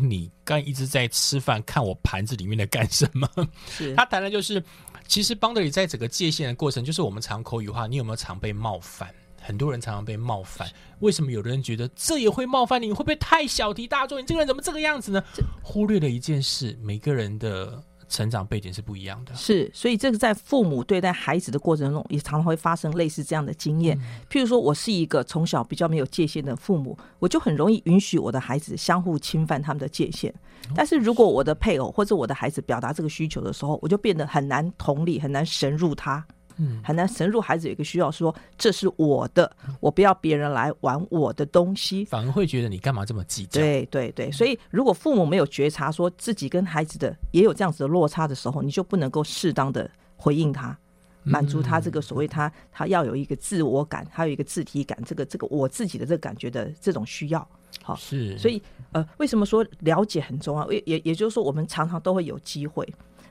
[0.00, 3.28] 你刚一直在吃饭，看我盘子里面的干什么？
[3.68, 4.62] 是他谈的就是。
[5.06, 7.86] 其实邦德里在整个界限的过程，就是我们常口语化。
[7.86, 9.08] 你有没有常被冒犯？
[9.40, 10.68] 很多人常常被冒犯。
[11.00, 12.92] 为什么有的人觉得这也会冒犯你？
[12.92, 14.20] 会不会太小题大做？
[14.20, 15.22] 你这个人怎么这个样子呢？
[15.62, 17.82] 忽略了一件事：每个人的。
[18.10, 23.94] 成长背景是不一样的，是，所以这个在父母对待孩子的过程中，也常常会发生类似这样的经验。
[24.30, 30.34] 譬如说，我是一个从小比较没有界限的父母，我就很容易允许我的孩子相互侵犯他们的界限。
[30.74, 36.26] 但是如果我的配偶或者我的孩子表达这个需求的时候，我就变得很难同理，很难深入他。
[36.58, 39.50] 嗯，很难深入孩子有一个需要，说这是我的，
[39.80, 43.60] 我不要别人来玩我的东西，反而会觉得你干嘛这么计较？
[43.60, 50.76] 对对对，所以如果父母没有觉察，说自己跟孩子的也有这样子的落差的时候，你就不能够适当的回应他，
[51.22, 57.46] 满足他这个所谓他他要有一个自我感，还有一个自体感，这个这个我自己的这个感觉的这种需要。
[57.82, 58.60] 好，是，所以
[58.92, 60.70] 呃，为什么说了解很重要？
[60.72, 62.86] 也也也就是说，我们常常都会有机会。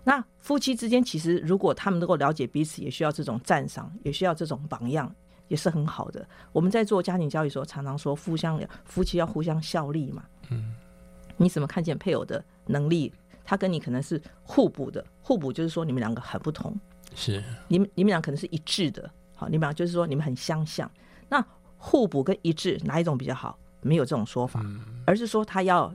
[0.07, 5.13] 那夫妻之间，其实如果他们能够了解彼此，也需要这种赞赏，也需要这种榜样，
[5.49, 6.25] 也是很好的。
[6.53, 10.23] 我们在做家庭教育的时候，常常说，互相夫妻要互相效力嘛。
[10.49, 10.73] 嗯，
[11.35, 13.13] 你怎么看见配偶的能力？
[13.43, 16.73] 他跟你可能是互补的，互补就是说你们两个很不同。
[17.13, 19.11] 是，你们你们俩可能是一致的。
[19.35, 20.89] 好，你们俩就是说你们很相像。
[21.27, 21.45] 那
[21.77, 23.59] 互补跟一致哪一种比较好？
[23.81, 24.65] 没有这种说法，
[25.05, 25.93] 而是说他要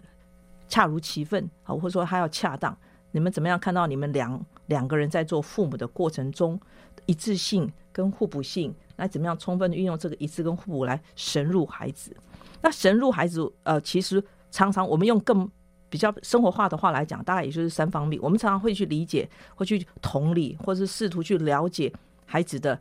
[0.69, 2.77] 恰如其分，好，或者说他要恰当。
[3.13, 6.59] 你们怎么样看到你们两两个人在做父母的过程中
[7.07, 8.75] 一致性跟互补性？
[8.97, 12.15] 来怎么样充分运用这个一致跟互补来神入孩子？
[12.61, 15.51] 那神入孩子，呃，其实常常我们用更
[15.89, 18.21] 比较生活化的话来讲，大概也就是三方面。
[18.23, 21.93] 我们常常会去理解，会去同理，或是试图去了解
[22.27, 22.79] 孩子的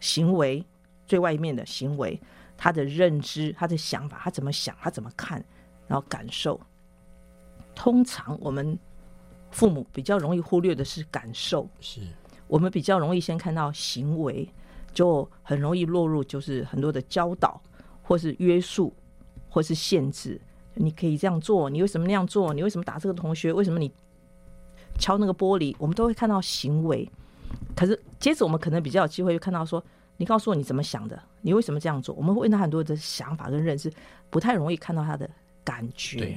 [0.00, 0.64] 行为
[1.06, 2.20] 最外面的行为，
[2.56, 5.44] 他的认知、他的想法，他怎么想，他怎么看，
[5.88, 6.60] 然后感受。
[7.74, 8.78] 通常我们。
[9.54, 12.00] 父母比较容易忽略的是感受，是
[12.48, 14.46] 我们比较容易先看到行为，
[14.92, 17.62] 就很容易落入就是很多的教导，
[18.02, 18.92] 或是约束，
[19.48, 20.40] 或是限制。
[20.74, 22.52] 你可以这样做，你为什么那样做？
[22.52, 23.52] 你为什么打这个同学？
[23.52, 23.88] 为什么你
[24.98, 25.72] 敲那个玻璃？
[25.78, 27.08] 我们都会看到行为，
[27.76, 29.80] 可是接着我们可能比较有机会看到说，
[30.16, 31.16] 你告诉我你怎么想的？
[31.40, 32.12] 你为什么这样做？
[32.16, 33.88] 我们会问他很多的想法跟认知，
[34.30, 35.30] 不太容易看到他的
[35.62, 36.36] 感觉。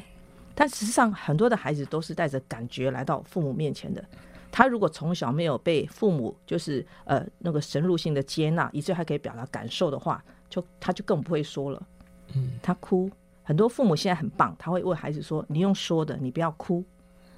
[0.60, 4.03] 但实际上，很多的孩子都是带着感觉来到父母面前的。
[4.51, 11.88] 他如果从小没有被父母就是呃那个深入性的接纳，以至于还可以表达感受的话，就他就更不会说了。
[12.34, 13.08] 嗯，他哭，
[13.43, 16.84] 很多父母现在很棒，他会问孩子说：“你用说的，你不要哭，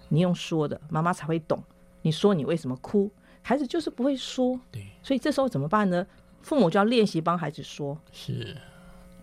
[0.08, 1.62] 你用说的，妈妈才会懂。
[2.02, 3.12] 你说你为什么哭？
[3.42, 4.58] 孩子就是不会说。
[4.72, 6.08] 对，所以这时候怎么办呢？
[6.42, 7.98] 父母就要练习帮孩子说。
[8.14, 8.56] 是，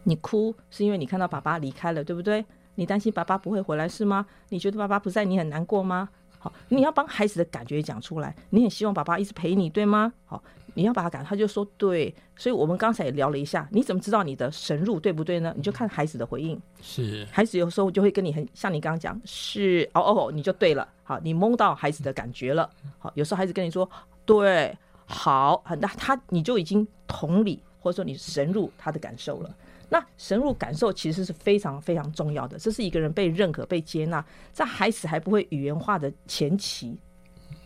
[0.02, 2.44] 你哭是因为你看到爸爸离开了，对不对？
[2.76, 4.24] 你担心爸爸不会回来是吗？
[4.50, 6.08] 你觉得爸爸不在你很难过吗？
[6.38, 8.36] 好，你要帮孩子的感觉讲出来。
[8.50, 10.12] 你很希望爸爸一直陪你，对吗？
[10.26, 10.40] 好，
[10.74, 12.14] 你要把他感，他就说对。
[12.36, 15.52] 所以我们刚才也聊了一下，你怎么知道你的神入对不对呢？
[15.56, 16.60] 你就看孩子的回应。
[16.82, 20.86] 是，孩子有时候就会跟你很像，你刚刚讲是哦哦，你就对了。
[21.02, 22.68] 好，你蒙到孩子的感觉了。
[22.98, 23.88] 好，有时候孩子跟你说
[24.26, 29.56] 对，好，很大他你就已经同理，或者说你神入他的感受了。
[29.88, 36.98] 那深入感受其实是非常非常重要的，这是一个人被认可、被接纳，在孩子还不会语言化的前期，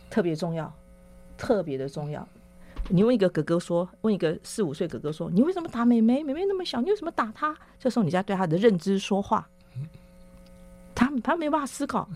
[0.09, 0.71] 特别重要，
[1.37, 2.27] 特别的重要。
[2.89, 6.23] 你问一个哥哥说，问一个四五岁哥哥说，你为什么打妹妹？
[6.23, 7.55] 妹妹那么小，你为什么打她？
[7.79, 9.47] 这时候你在对他的认知说话，
[10.93, 12.09] 他他没办法思考，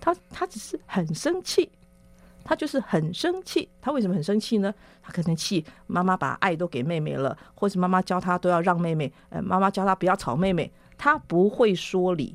[0.00, 1.70] 他他只是很生气。
[2.48, 4.74] 他就是很生气，他为什么很生气呢？
[5.02, 12.34] 他可能气妈妈把爱都给妹妹了，或是妈妈教他都要让妹妹，呃，妈妈教他不要吵妹妹，他不会说理，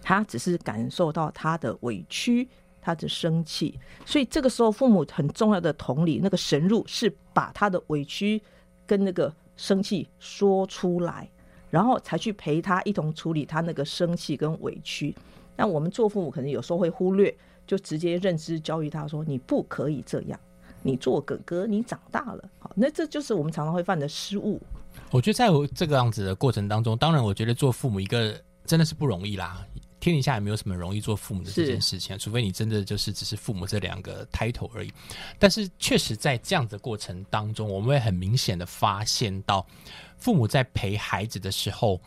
[0.00, 2.48] 他只是感受到他的委屈，
[2.80, 3.76] 他的生气，
[4.06, 8.40] 所以这个时候父母很重要的同理，那个神入是把他的委屈
[8.86, 11.28] 跟那个生气说出来，
[11.68, 15.12] 然后才去陪他一同处理他那个生气跟委屈。
[15.56, 17.36] 那我们做父母可能有时候会忽略，
[17.66, 20.38] 就直接认知教育他说你不可以这样，
[20.82, 24.60] 你做哥哥，你长大了，好，那这就是我们常常会犯的失误。
[25.10, 29.66] 我觉得在我这个样子的过程当中，当然我觉得做父母一个真的是不容易啦。
[30.00, 34.92] 天底下也没有什么容易做父母的这件事情，除非你真的就是只是父母这两个 title 而已。
[35.38, 39.66] 但是确实在这样的过程当中，我们会很明显的发现到，
[40.18, 41.98] 父母在陪孩子的时候，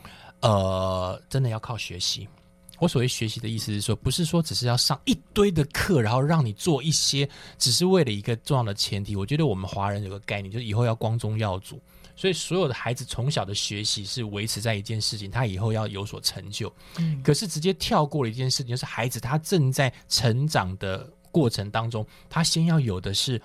[0.42, 2.28] 呃，真的要靠学习。
[2.78, 9.16] 我所谓学习的意思是说，不是说只是要上一堆的课，然后让你做一些，只是为了一个重要的前提。
[9.16, 11.80] 我觉得我们华人有个概念，就是以后要光宗耀祖。
[12.14, 16.72] 所以，所有的孩子从小的学习是维持在一件事情，他以后要有所成就。
[16.98, 23.40] 嗯，可是直接跳过了一件事情，就是孩子他正在成长的过程当中，他先要有的是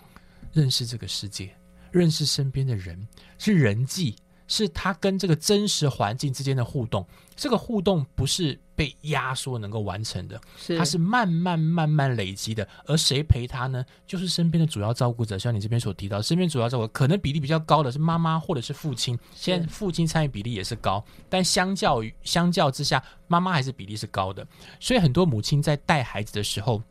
[0.52, 1.56] 认识这个世界，
[1.92, 3.08] 认识身边的人，
[3.38, 4.16] 是人际。
[4.48, 12.68] 是他跟这个真实环境之间的互动，这个互动不是被压缩能够完成的，是它是慢慢慢慢累积的。
[12.86, 13.84] 而谁陪他呢？
[14.06, 19.18] 就是身边的主要照顾者，像你这边所提到，身边主要照顾可能比例比较高的是妈妈或者是父亲。
[19.34, 24.46] 现在父亲参与比例也是高，但相较于相较之下，妈妈还是比例是高的。
[24.80, 26.82] 所以很多母亲在带孩子的时候，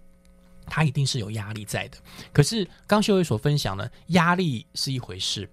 [0.66, 1.98] 他一定是有压力在的。
[2.32, 5.48] 可是刚秀伟所分享的，压力是一回事，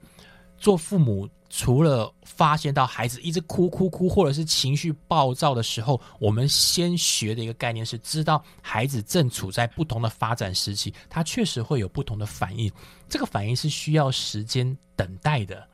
[0.58, 1.28] 做父母。
[1.50, 12.72] 除了发现到孩子一直哭哭哭，或者是情绪暴躁的时候，我们先学的一个概念是，知道孩子正处在不同的发展时期，他确实会有不同的反应，
[13.10, 15.68] 这个反应是需要时间等待的。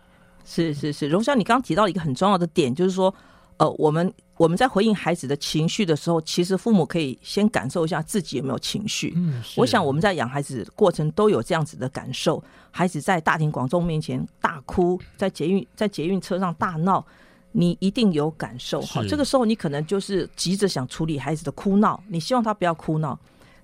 [0.45, 3.13] 是是是，荣香，你刚刚提到一个很重要的点，就是说。
[3.57, 9.13] 呃，我们我们在回应孩子的情绪的时候，其实父母可以先感受一下自己有没有情绪。
[9.15, 12.43] 嗯，我想我们在养孩子过程都有这样子的感受。
[12.69, 17.05] 孩子在大庭广众面前大哭，在捷运在捷运车上大闹，
[17.53, 18.81] 你一定有感受。
[18.81, 23.17] 好，这个时候你可能就是急着想处理孩子的哭闹，你希望他不要哭闹。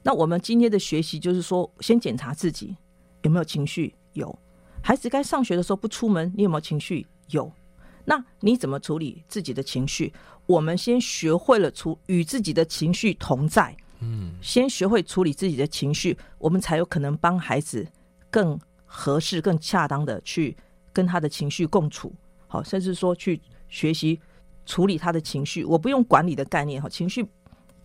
[0.03, 2.75] 那我们今天的学习就是说，先检查自己
[3.23, 3.93] 有没有情绪。
[4.13, 4.33] 有，
[4.81, 7.05] 孩子该上学的时候不出门，你有没有情绪？
[7.31, 7.51] 有。
[8.05, 10.13] 那你怎么处理自己的情绪？
[10.47, 17.87] 我们先学会了处与自己的情绪同在，嗯，先学会处理自己的情绪，我们才有可能帮孩子
[18.29, 20.57] 更合适、更恰当的去
[20.91, 22.13] 跟他的情绪共处。
[22.47, 23.39] 好，甚至说去
[23.69, 24.19] 学习
[24.65, 25.63] 处理他的情绪。
[25.63, 27.25] 我不用管理的概念哈，情绪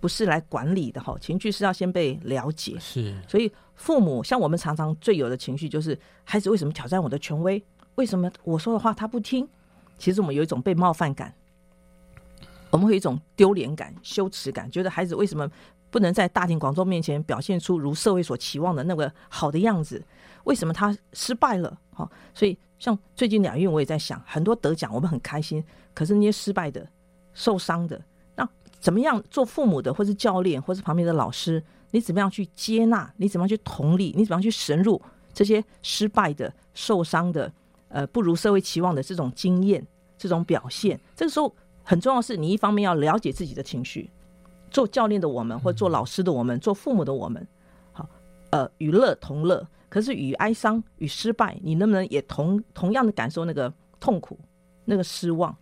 [0.01, 2.77] 不是来管理的哈，情绪是要先被了解。
[2.81, 7.63] 是，所以父母像我们常常最有的情绪就是孩子为什么挑战我的权威？
[7.95, 9.49] 为什么我说的话他不听？
[9.99, 11.33] 其实我们有一种被冒犯感，
[12.71, 15.51] 我们会有一种丢脸感、羞耻感，觉得孩子为什么
[15.91, 20.03] 不能在大庭广众面前表现出如社会所期望的那个好的样子？
[20.45, 21.79] 为什么他失败了？
[21.93, 26.87] 好，所以像最近两运，我也在想，很多得奖我们很开心，可是那些失败的、
[27.33, 28.01] 受伤的，
[28.37, 33.13] 那怎么样做父母的，或是教练，或是旁边的老师，你怎么样去接纳？
[33.17, 34.13] 你怎么样去同理？
[34.17, 35.01] 你怎么样去深入
[35.33, 37.51] 这些失败的、受伤的？
[37.89, 39.87] 呃，不如社会期望的这种经验、
[40.19, 44.11] 这种表现，这个时候很重要是，你一方面要了解自己的情绪，
[44.71, 47.47] 做教练的我们，或做老师的我们，做父母的我们，
[47.93, 48.09] 好，
[48.51, 49.67] 呃，与乐同乐。
[49.89, 54.39] 可是与哀伤、与失败，你能不能也同同样的感受那个痛苦、
[54.85, 55.57] 那个失望？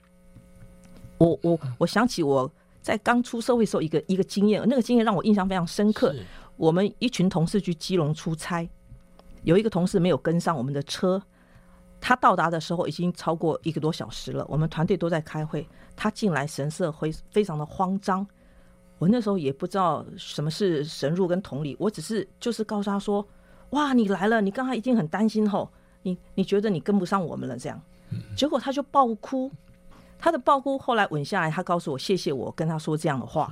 [1.19, 2.51] 我我我想起我
[2.81, 6.13] 在刚出社会时候一个一个经验，那个经验让我印象非常深刻。
[6.57, 8.69] 我们一群同事去基隆出差，
[9.43, 11.23] 有一个同事没有跟上我们的车。
[12.07, 15.67] 他到达的时候已经超过一个多小时了，我们团队都在开会。
[15.97, 18.27] 他进来神色会非常的慌张，
[18.99, 23.27] 我那时候也不知道什么是神入跟同理，我只是就是告诉他说
[23.71, 25.67] ：“哇，你来了，你刚才已经很担心吼，
[26.03, 27.81] 你你觉得你跟不上我们了这样。”
[28.37, 29.51] 结果他就爆哭，
[30.19, 33.51] 他的爆哭后来稳下来，他告诉我谢谢我跟他说这样的话。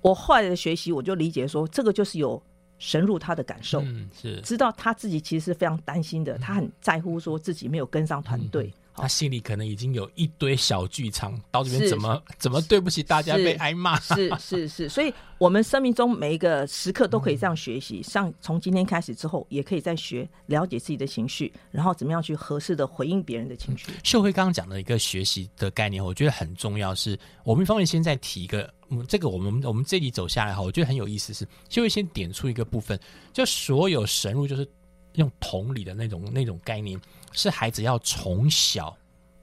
[0.00, 2.42] 我后来的学习我就理解说，这个就是有。
[2.84, 3.82] 深入他的感受，
[4.20, 4.38] 是。
[4.42, 23.86] 知道他自己其实是非常担心的，他很在乎说自己没有跟上团队，他心里可能已经有一堆小剧场，到这边怎么怎么对不起大家被挨骂，是是是， 所以我们生命中每一个时刻都可以这样学习，像从今天开始之后，也可以再学了解自己的情绪，然后怎么样去合适的回应别人的情绪。
[24.02, 28.72] 秀慧刚刚讲的一个学习的概念，我觉得很重要，是我们一方面先在提一个。
[28.90, 33.00] 嗯，这个我们我们这里走下来哈，我觉得很有意思，是就会先点出一个部分，
[33.32, 34.68] 就所有神入就是
[35.14, 37.00] 用同理的那种那种概念，
[37.32, 38.96] 是孩子要从小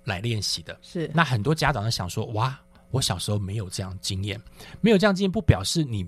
[0.03, 0.77] 来练习的。
[0.81, 2.59] 是，那很多家长想说，哇，
[2.91, 4.41] 我小时候没有这样经验，
[4.79, 6.05] 没有这样经验，不表示你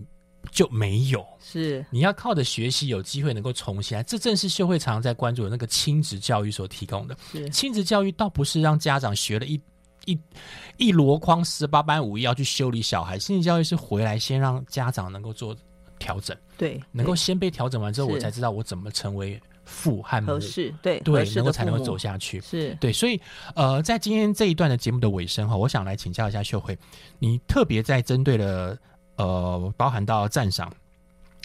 [0.51, 7.17] 就没有，是，你要靠着学习有机会能够重新来，这正是秀会常常在关注的那个亲子教育所提供的。
[7.31, 9.59] 是，亲子教育倒不是让家长学了一。
[10.05, 10.19] 一
[10.75, 13.17] 一箩筐十八般武艺要去修理小孩。
[13.17, 15.55] 心理教育是回来先让家长能够做
[15.97, 19.41] 调整，对，能够先被调整完之后，我才知道我怎么成为
[19.73, 22.39] 父和母合，适，对对，适能够才能够走下去。
[22.41, 23.19] 是对，所以
[23.55, 26.77] 呃，在今天这一段的节目的尾声哈，我想来请教一下秀慧，
[27.17, 28.77] 你特别在针对了
[29.15, 30.71] 呃，包含到赞赏，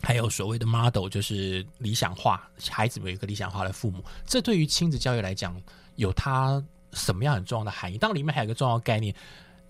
[0.03, 5.61] 还有所谓的 model，就是理想化，孩子有一个理想化的父母，这对于亲子教育来讲，
[5.97, 6.63] 有它
[6.93, 7.97] 什么样很重要的含义？
[7.97, 9.15] 当然，里面还有一个重要概念。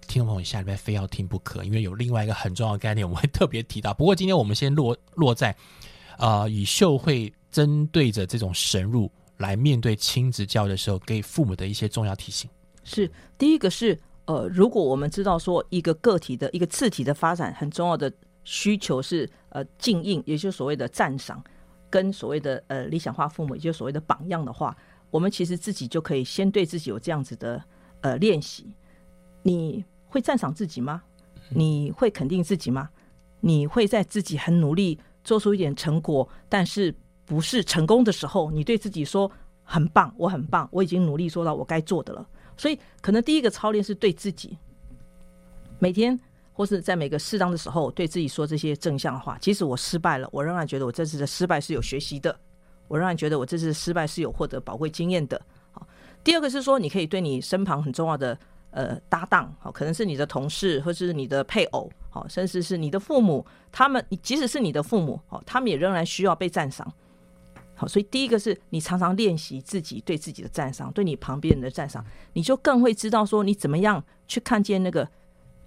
[0.06, 3.92] 听众朋友，下礼拜非要听不可，因为有另外一个很重要的概念，我们会特别提到。
[3.92, 5.54] 不过今天我们先落落在，
[6.16, 12.48] 呃，以秀慧针对着这种神入来面对亲子教育的时候，给父母的一些重要提醒。
[12.84, 18.12] 是，第一个是呃，如果我们知道说一个个体的一个次体的发展很重要的
[18.44, 21.42] 需求是呃敬应，也就是所谓的赞赏，
[21.88, 24.76] 跟所谓的呃理想化父母，也就是所谓的榜样的话，
[25.10, 27.62] 我们其实自己就可以先对自己有这样子的
[28.00, 28.66] 呃练习。
[29.42, 31.02] 你会赞赏自己吗？
[31.50, 32.90] 你会肯定自己吗？
[33.40, 36.94] 你会在自己很努力做出一点成果，但是
[37.28, 39.30] 不是成功的时候，你对自己说
[39.62, 42.26] 很棒，我很棒，我已经努力做到我该做的了。
[42.56, 44.56] 所以，可能第一个操练是对自己，
[45.78, 46.18] 每天
[46.54, 49.36] 或是在每个适当的时候对自己说这些正向的话。
[49.38, 52.34] 即使我失败了，我仍然觉得我这次的失败是有学习的，
[52.88, 55.40] 我仍然觉得我这次的失败是有获得宝贵经验的。
[55.70, 55.86] 好，
[56.24, 58.36] 第二个是说，你可以对你身旁很重要的
[58.70, 66.90] 呃搭档，好，可能是你的同事，或是你的配偶，好，甚至是你的父母，他们即使是你的父母，好，他们也仍然需要被赞赏。
[67.78, 75.08] 好，所以第一个是你常常练习自己对自己的赞赏，对你旁边人的赞赏，你就更会知道说你怎么样去看见那个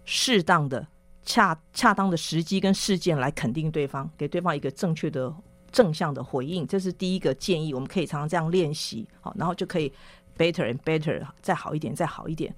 [0.03, 0.85] 适当的、
[1.23, 5.33] 恰恰当的时机跟事件来肯定对方，给对方一个正确的
[5.71, 7.73] 正向的回应，这是第一个建议。
[7.73, 9.89] 我们可以常常这样练习，好，然后就可以
[10.37, 12.53] better and better，再好一点，再好一点。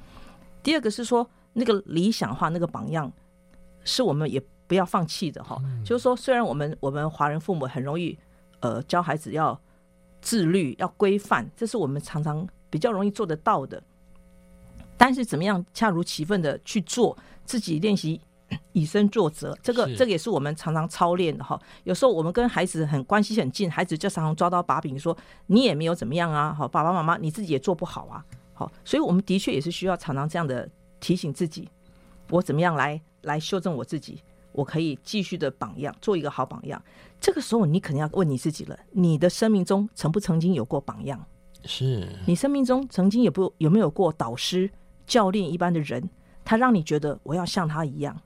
[0.63, 3.11] 第二个是说那个理想化那个榜样，
[3.83, 5.61] 是我们也不要放弃的哈。
[5.85, 8.17] 就是说，虽然我们我们华人父母很容易
[8.64, 9.59] 呃教孩子要
[10.22, 13.82] 自律、要规范，这是我们常常比较容易做得到的。
[14.97, 18.22] 但是怎么样恰如其分的去做，自己练习
[18.72, 21.59] 以身作则，这个这个也是我们常常操练的哈。
[21.84, 30.70] 有时候我们跟孩子很关系很近，孩子就常常抓到把柄说你也没有怎么样啊，好爸爸妈妈你自己也做不好啊，好，所以我们的确也是需要常常这样的
[31.01, 31.68] 提醒自己，
[32.30, 36.81] 我怎么样来来修正我自己，我可以继续的榜样，做一个好榜样。
[37.19, 41.23] 这个时候你肯定要问你自己了，你的生命中曾不曾经有过榜样？
[41.65, 44.69] 是你生命中曾经有不有没有过导师、
[45.05, 46.09] 教练一般的人，
[46.43, 48.19] 他让你觉得我要像他一样？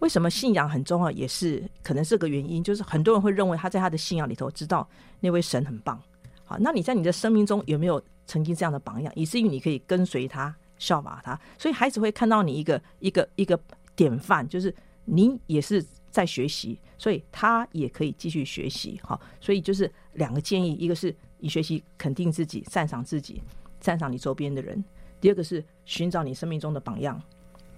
[0.00, 1.10] 为什么信仰很重要？
[1.10, 4.86] 也是可能是个原因，就是很多人会认为他在他的信仰里头知道
[5.20, 5.98] 那位神很棒。
[6.44, 11.40] 好，那你在你的生命中有没有曾经这样的榜样，以至于你可以跟随他、效法他？
[11.58, 13.58] 所以孩子会看到你一个一个一个
[13.96, 14.74] 典范，就是
[15.04, 19.00] 你也是在学习，所以他也可以继续学习。
[19.02, 23.42] 好，所以就是两个建议，一个是你学习肯定自己、赞赏自己、
[23.80, 24.78] 赞赏你周边的人；
[25.20, 27.20] 第二个是寻找你生命中的榜样、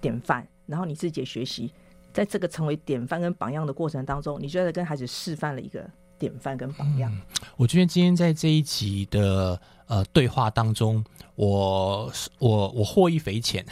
[0.01, 1.73] 典范，然后你自己也学习。
[2.13, 5.87] 在这个成为典范跟榜样的过程当中，你就在跟孩子示范了一个
[6.19, 7.15] 典范跟榜样。
[7.59, 13.65] 我觉得今天在这一集的呃对话当中，我我我获益匪浅。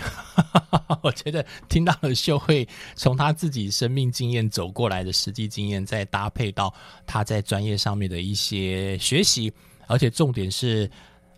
[1.02, 6.72] 我觉得听到了秀慧从他自己生命经验走过来的实际经验，再搭配到
[7.06, 9.52] 他在专业上面的一些学习，
[9.86, 10.90] 而且重点是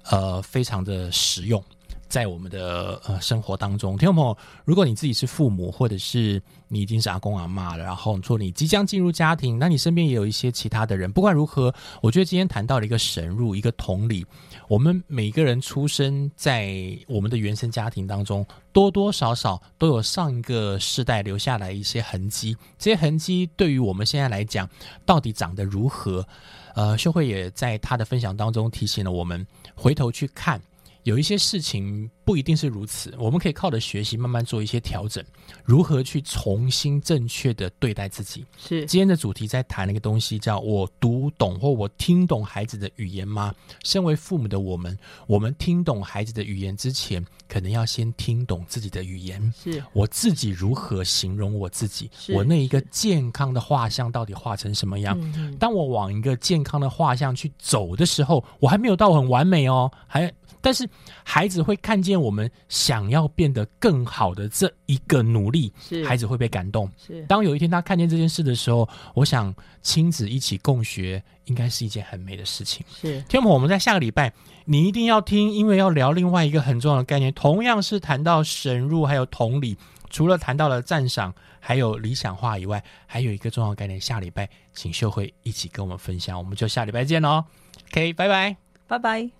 [0.04, 1.62] 呃非常的实用。
[2.08, 11.10] 在我们的呃生活当中，听众朋友，如果你自己是父母，或者是你已经是阿公阿妈了，然后说你即将进入家庭，那你身边也有一些其他的人。
[11.10, 14.24] 不管如何，我觉得今天谈到了一个神入，一个同理，
[14.68, 22.56] 我们每个人出生在我们的原生家庭当中，多多少少都有上一个世代留下来一些痕迹。
[22.78, 24.68] 这些痕迹对于我们现在来讲，
[25.04, 26.26] 到底长得如何？
[26.74, 30.60] 呃，秀慧也在她的分享当中提醒了我们，回头去看。
[31.06, 35.24] 有一些事情不一定是如此，我们可以靠着学习慢慢做一些调整，
[35.64, 38.44] 如何去重新正确的对待自己。
[38.58, 43.54] 是今天的主题在谈一个东西，叫我读懂或我听懂孩子的语言吗？
[43.84, 44.98] 身为父母的我们，
[45.28, 49.54] 我们听懂孩子的语言之前，可能要先听懂自己的语言。
[49.62, 52.10] 是我自己如何形容我自己？
[52.34, 55.16] 我那一个健康的画像到底画成什么样？
[55.56, 60.32] 当我往一个健康的画像去走的时候，我还没有到很完美哦，还
[60.66, 60.84] 但是
[61.22, 66.90] 孩子会看见见我们想要变得更好的这一个努力，是孩子会被感动。
[66.96, 69.52] 是当有一天他看见这件事的时候，我想
[69.82, 72.86] 亲子一起共学应该是一件很美的事情。
[72.92, 74.32] 是天母，我们在下个礼拜
[74.64, 79.76] 你一定要听，因为要聊另外一个很重要的概念，同样是谈到神入还有同理。
[80.10, 87.44] 除了谈到了赞赏，还有理想化以外，还有一个重要概念，下礼拜请秀慧一起跟我们分享，我们就下礼拜见喽。
[87.90, 88.56] OK，拜拜。
[88.86, 89.30] 拜拜。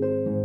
[0.00, 0.35] Thank you.